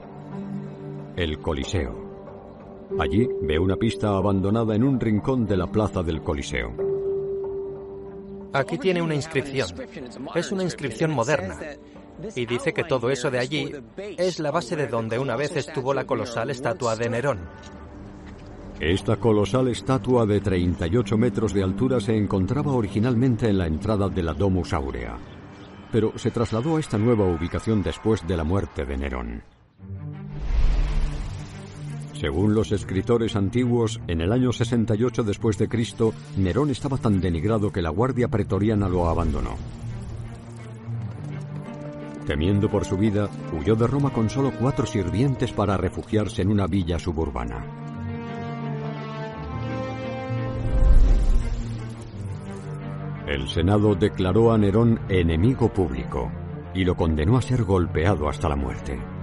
el 1.17 1.41
Coliseo. 1.41 2.09
Allí 2.99 3.29
ve 3.43 3.59
una 3.59 3.77
pista 3.77 4.17
abandonada 4.17 4.75
en 4.75 4.85
un 4.85 4.99
rincón 4.99 5.47
de 5.47 5.57
la 5.59 5.67
plaza 5.67 6.03
del 6.03 6.23
Coliseo. 6.23 6.88
Aquí 8.53 8.79
tiene 8.79 9.03
una 9.03 9.15
inscripción. 9.15 9.69
Es 10.35 10.53
una 10.53 10.63
inscripción 10.63 11.11
moderna. 11.13 11.59
Y 12.35 12.47
dice 12.47 12.73
que 12.73 12.85
todo 12.85 13.11
eso 13.11 13.31
de 13.31 13.39
allí 13.39 13.73
es 14.17 14.41
la 14.41 14.51
base 14.51 14.75
de 14.75 14.89
donde 14.89 15.19
una 15.19 15.37
vez 15.37 15.57
estuvo 15.57 15.95
la 15.95 16.05
colosal 16.05 16.51
estatua 16.51 16.97
de 16.97 17.09
Nerón. 17.09 17.41
Esta 18.81 19.17
colosal 19.17 19.69
estatua 19.69 20.25
de 20.25 20.41
38 20.41 21.17
metros 21.17 21.53
de 21.53 21.65
altura 21.65 22.01
se 22.01 22.17
encontraba 22.17 22.73
originalmente 22.73 23.49
en 23.49 23.59
la 23.59 23.67
entrada 23.67 24.09
de 24.09 24.23
la 24.23 24.35
Domus 24.35 24.73
Aurea, 24.73 25.19
pero 25.91 26.17
se 26.17 26.31
trasladó 26.31 26.77
a 26.77 26.81
esta 26.81 26.97
nueva 26.97 27.25
ubicación 27.25 27.83
después 27.83 28.25
de 28.27 28.37
la 28.37 28.45
muerte 28.45 28.85
de 28.85 28.97
Nerón. 28.97 29.43
Según 32.19 32.53
los 32.53 32.73
escritores 32.73 33.37
antiguos, 33.37 34.01
en 34.09 34.21
el 34.21 34.33
año 34.33 34.53
68 34.53 35.23
después 35.23 35.57
de 35.57 35.69
Cristo, 35.69 36.13
Nerón 36.37 36.71
estaba 36.71 36.99
tan 36.99 37.21
denigrado 37.21 37.71
que 37.71 37.81
la 37.81 37.91
guardia 37.91 38.27
pretoriana 38.27 38.89
lo 38.89 39.09
abandonó. 39.09 39.55
Temiendo 42.27 42.69
por 42.69 42.85
su 42.85 42.97
vida, 42.97 43.31
huyó 43.57 43.77
de 43.77 43.87
Roma 43.87 44.13
con 44.13 44.29
solo 44.29 44.53
cuatro 44.59 44.85
sirvientes 44.85 45.53
para 45.53 45.77
refugiarse 45.77 46.43
en 46.43 46.51
una 46.51 46.67
villa 46.67 46.99
suburbana. 46.99 47.65
El 53.29 53.47
Senado 53.49 53.95
declaró 53.95 54.53
a 54.53 54.59
Nerón 54.59 54.99
enemigo 55.09 55.73
público 55.73 56.33
y 56.75 56.85
lo 56.85 56.97
condenó 56.97 57.37
a 57.37 57.43
ser 57.43 57.63
golpeado 57.63 58.29
hasta 58.29 58.49
la 58.49 58.57
muerte. 58.57 59.18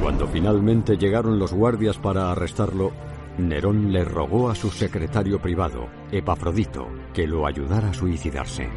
Cuando 0.00 0.26
finalmente 0.26 0.96
llegaron 0.96 1.38
los 1.38 1.52
guardias 1.52 1.98
para 1.98 2.32
arrestarlo, 2.32 2.90
Nerón 3.36 3.92
le 3.92 4.04
rogó 4.04 4.48
a 4.48 4.54
su 4.54 4.70
secretario 4.70 5.40
privado, 5.40 5.88
Epafrodito, 6.10 6.88
que 7.12 7.26
lo 7.26 7.46
ayudara 7.46 7.90
a 7.90 7.94
suicidarse. 7.94 8.68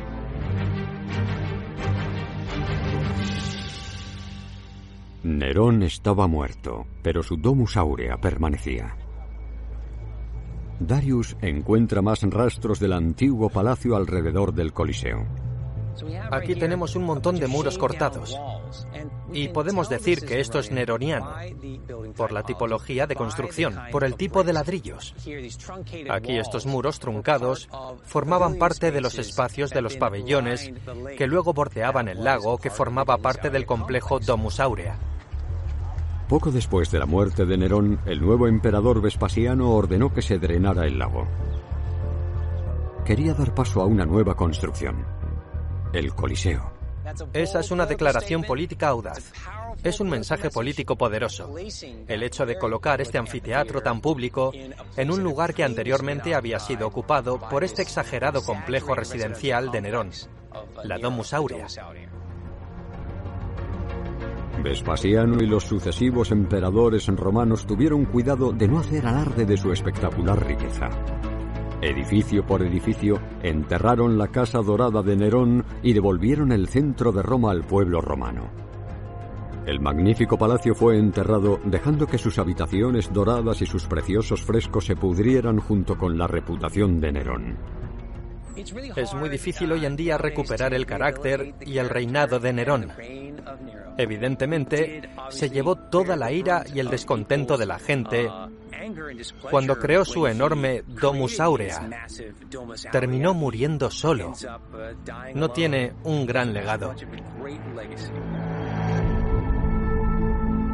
Nerón 5.24 5.84
estaba 5.84 6.28
muerto, 6.28 6.86
pero 7.02 7.24
su 7.24 7.38
domus 7.38 7.78
aurea 7.78 8.18
permanecía. 8.18 8.98
Darius 10.82 11.38
encuentra 11.42 12.02
más 12.02 12.22
rastros 12.24 12.80
del 12.82 12.92
antiguo 12.92 13.50
palacio 13.50 13.96
alrededor 13.96 14.54
del 14.54 14.74
Coliseo. 14.74 15.43
Aquí 16.32 16.56
tenemos 16.56 16.96
un 16.96 17.04
montón 17.04 17.40
de 17.40 17.48
muros 17.48 17.78
cortados. 17.78 18.40
Y 19.32 19.50
podemos 19.50 19.90
decir 19.90 20.26
que 20.26 20.40
esto 20.40 20.60
es 20.60 20.72
neroniano, 20.72 21.32
por 22.16 22.32
la 22.32 22.44
tipología 22.44 23.08
de 23.08 23.16
construcción, 23.16 23.78
por 23.92 24.04
el 24.04 24.16
tipo 24.16 24.44
de 24.44 24.54
ladrillos. 24.54 25.16
Aquí 26.10 26.38
estos 26.38 26.66
muros 26.66 27.00
truncados 27.00 27.70
formaban 28.04 28.58
parte 28.58 28.92
de 28.92 29.02
los 29.02 29.18
espacios 29.18 29.72
de 29.72 29.82
los 29.82 29.98
pabellones 29.98 30.72
que 31.18 31.28
luego 31.28 31.54
bordeaban 31.54 32.08
el 32.08 32.24
lago 32.24 32.58
que 32.58 32.70
formaba 32.70 33.18
parte 33.18 33.50
del 33.50 33.66
complejo 33.66 34.20
Domus 34.20 34.60
Aurea. 34.60 34.98
Poco 36.28 36.52
después 36.52 36.90
de 36.90 37.00
la 37.00 37.06
muerte 37.06 37.46
de 37.46 37.58
Nerón, 37.58 38.00
el 38.06 38.22
nuevo 38.22 38.48
emperador 38.48 39.02
Vespasiano 39.02 39.72
ordenó 39.72 40.14
que 40.14 40.22
se 40.22 40.40
drenara 40.40 40.86
el 40.86 40.98
lago. 40.98 41.28
Quería 43.06 43.34
dar 43.34 43.54
paso 43.54 43.82
a 43.82 43.86
una 43.86 44.06
nueva 44.06 44.36
construcción, 44.36 45.06
el 45.94 46.14
Coliseo. 46.14 46.74
Esa 47.34 47.60
es 47.60 47.72
una 47.72 47.86
declaración 47.86 48.44
política 48.44 48.88
audaz. 48.88 49.32
Es 49.84 50.00
un 50.00 50.10
mensaje 50.10 50.50
político 50.50 50.96
poderoso. 50.96 51.54
El 52.08 52.24
hecho 52.24 52.46
de 52.46 52.58
colocar 52.58 53.02
este 53.02 53.18
anfiteatro 53.18 53.82
tan 53.82 54.02
público 54.02 54.52
en 54.96 55.12
un 55.12 55.22
lugar 55.22 55.54
que 55.54 55.64
anteriormente 55.64 56.34
había 56.34 56.60
sido 56.60 56.88
ocupado 56.88 57.40
por 57.40 57.64
este 57.64 57.82
exagerado 57.82 58.42
complejo 58.44 58.96
residencial 58.96 59.72
de 59.72 59.82
Nerón, 59.82 60.12
la 60.84 60.98
Domus 60.98 61.34
Aurea. 61.34 61.68
Vespasiano 64.64 65.44
y 65.44 65.48
los 65.48 65.66
sucesivos 65.66 66.32
emperadores 66.32 67.08
romanos 67.08 67.66
tuvieron 67.66 68.06
cuidado 68.06 68.54
de 68.54 68.68
no 68.68 68.80
hacer 68.80 69.06
alarde 69.06 69.46
de 69.46 69.58
su 69.58 69.74
espectacular 69.74 70.46
riqueza. 70.46 70.90
Edificio 71.84 72.46
por 72.46 72.62
edificio, 72.62 73.20
enterraron 73.42 74.18
la 74.18 74.30
casa 74.30 74.60
dorada 74.60 75.02
de 75.02 75.18
Nerón 75.18 75.66
y 75.84 75.92
devolvieron 75.92 76.54
el 76.54 76.70
centro 76.70 77.12
de 77.12 77.22
Roma 77.22 77.52
al 77.52 77.64
pueblo 77.64 78.00
romano. 78.00 78.50
El 79.66 79.82
magnífico 79.82 80.38
palacio 80.38 80.76
fue 80.76 80.98
enterrado 80.98 81.60
dejando 81.66 82.08
que 82.08 82.18
sus 82.18 82.40
habitaciones 82.40 83.12
doradas 83.12 83.62
y 83.62 83.66
sus 83.66 83.86
preciosos 83.86 84.44
frescos 84.44 84.86
se 84.86 84.96
pudrieran 84.96 85.60
junto 85.60 85.98
con 85.98 86.18
la 86.18 86.26
reputación 86.26 87.02
de 87.02 87.12
Nerón. 87.12 87.58
Es 88.56 89.14
muy 89.14 89.28
difícil 89.28 89.70
hoy 89.74 89.86
en 89.86 89.98
día 89.98 90.18
recuperar 90.18 90.74
el 90.74 90.86
carácter 90.86 91.54
y 91.66 91.80
el 91.80 91.90
reinado 91.90 92.40
de 92.40 92.54
Nerón. 92.54 92.94
Evidentemente, 93.98 95.10
se 95.30 95.50
llevó 95.50 95.76
toda 95.76 96.16
la 96.16 96.32
ira 96.32 96.64
y 96.74 96.80
el 96.80 96.88
descontento 96.88 97.58
de 97.58 97.66
la 97.66 97.78
gente 97.78 98.30
cuando 99.50 99.78
creó 99.78 100.06
su 100.06 100.28
enorme 100.28 100.84
Domus 100.88 101.40
Aurea. 101.40 102.08
Terminó 102.92 103.34
muriendo 103.34 103.90
solo. 103.90 104.34
No 105.36 105.52
tiene 105.52 105.94
un 106.04 106.26
gran 106.26 106.54
legado. 106.54 106.94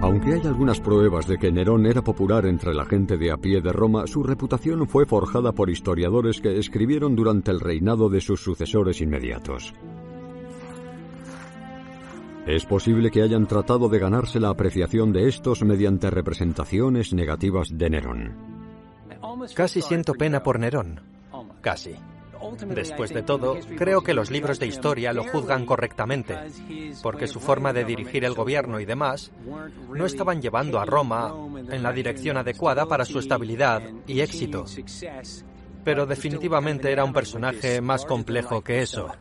Aunque 0.01 0.34
hay 0.34 0.47
algunas 0.47 0.80
pruebas 0.80 1.28
de 1.28 1.38
que 1.38 1.51
Nerón 1.51 1.86
era 1.86 2.01
popular 2.01 2.45
entre 2.45 2.74
la 2.74 2.86
gente 2.86 3.18
de 3.18 3.32
a 3.32 3.38
pie 3.38 3.60
de 3.60 3.74
Roma, 3.74 4.07
su 4.07 4.24
reputación 4.24 4.88
fue 4.88 5.05
forjada 5.05 5.51
por 5.51 5.70
historiadores 5.70 6.39
que 6.39 6.57
escribieron 6.57 7.18
durante 7.18 7.51
el 7.51 7.60
reinado 7.60 8.07
de 8.07 8.22
sus 8.22 8.41
sucesores 8.41 9.01
inmediatos. 9.01 9.74
Es 12.50 12.66
posible 12.66 13.12
que 13.12 13.22
hayan 13.22 13.45
tratado 13.45 13.89
de 13.89 14.00
ganarse 14.00 14.39
la 14.39 14.50
apreciación 14.50 15.14
de 15.14 15.28
estos 15.28 15.62
mediante 15.62 16.10
representaciones 16.10 17.14
negativas 17.14 17.68
de 17.72 17.91
Nerón. 17.91 18.36
Casi 19.54 19.84
siento 19.84 20.16
pena 20.16 20.41
por 20.41 20.58
Nerón. 20.60 21.00
Casi. 21.62 21.93
Después 22.74 23.14
de 23.14 23.22
todo, 23.22 23.56
creo 23.78 24.02
que 24.02 24.16
los 24.16 24.32
libros 24.32 24.58
de 24.58 24.66
historia 24.66 25.14
lo 25.14 25.26
juzgan 25.26 25.68
correctamente, 25.68 26.36
porque 27.04 27.28
su 27.28 27.39
forma 27.39 27.72
de 27.72 27.86
dirigir 27.86 28.26
el 28.26 28.34
gobierno 28.34 28.80
y 28.80 28.86
demás 28.86 29.32
no 29.93 30.08
estaban 30.08 30.41
llevando 30.41 30.80
a 30.80 30.86
Roma 30.86 31.32
en 31.70 31.84
la 31.84 31.93
dirección 31.93 32.36
adecuada 32.38 32.88
para 32.88 33.06
su 33.06 33.20
estabilidad 33.20 33.84
y 34.08 34.22
éxito. 34.22 34.66
Pero 35.84 36.08
definitivamente 36.08 36.91
era 36.91 37.06
un 37.06 37.14
personaje 37.14 37.80
más 37.80 38.06
complejo 38.06 38.64
que 38.64 38.82
eso. 38.82 39.12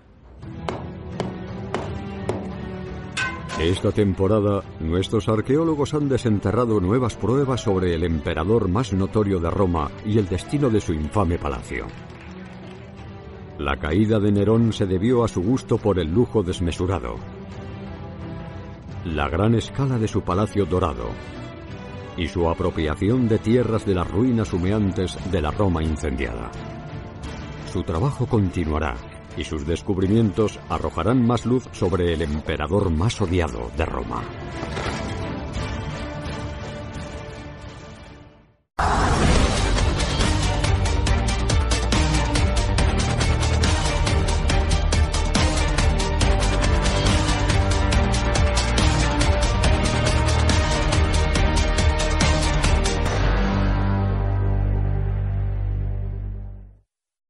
Esta 3.60 3.90
temporada, 3.90 4.62
nuestros 4.78 5.28
arqueólogos 5.28 5.92
han 5.92 6.08
desenterrado 6.08 6.80
nuevas 6.80 7.16
pruebas 7.16 7.62
sobre 7.62 7.92
el 7.92 8.04
emperador 8.04 8.68
más 8.68 8.92
notorio 8.92 9.40
de 9.40 9.50
Roma 9.50 9.90
y 10.06 10.16
el 10.18 10.28
destino 10.28 10.70
de 10.70 10.80
su 10.80 10.92
infame 10.92 11.38
palacio. 11.38 11.86
La 13.58 13.76
caída 13.76 14.20
de 14.20 14.30
Nerón 14.30 14.72
se 14.72 14.86
debió 14.86 15.24
a 15.24 15.28
su 15.28 15.42
gusto 15.42 15.76
por 15.76 15.98
el 15.98 16.08
lujo 16.08 16.44
desmesurado, 16.44 17.16
la 19.04 19.28
gran 19.28 19.56
escala 19.56 19.98
de 19.98 20.06
su 20.06 20.22
palacio 20.22 20.64
dorado 20.64 21.08
y 22.16 22.28
su 22.28 22.48
apropiación 22.48 23.26
de 23.26 23.38
tierras 23.38 23.84
de 23.84 23.94
las 23.96 24.08
ruinas 24.08 24.52
humeantes 24.52 25.18
de 25.32 25.42
la 25.42 25.50
Roma 25.50 25.82
incendiada. 25.82 26.52
Su 27.72 27.82
trabajo 27.82 28.24
continuará 28.26 29.17
y 29.36 29.44
sus 29.44 29.66
descubrimientos 29.66 30.58
arrojarán 30.68 31.26
más 31.26 31.46
luz 31.46 31.68
sobre 31.72 32.12
el 32.12 32.22
emperador 32.22 32.90
más 32.90 33.20
odiado 33.20 33.70
de 33.76 33.86
Roma. 33.86 34.22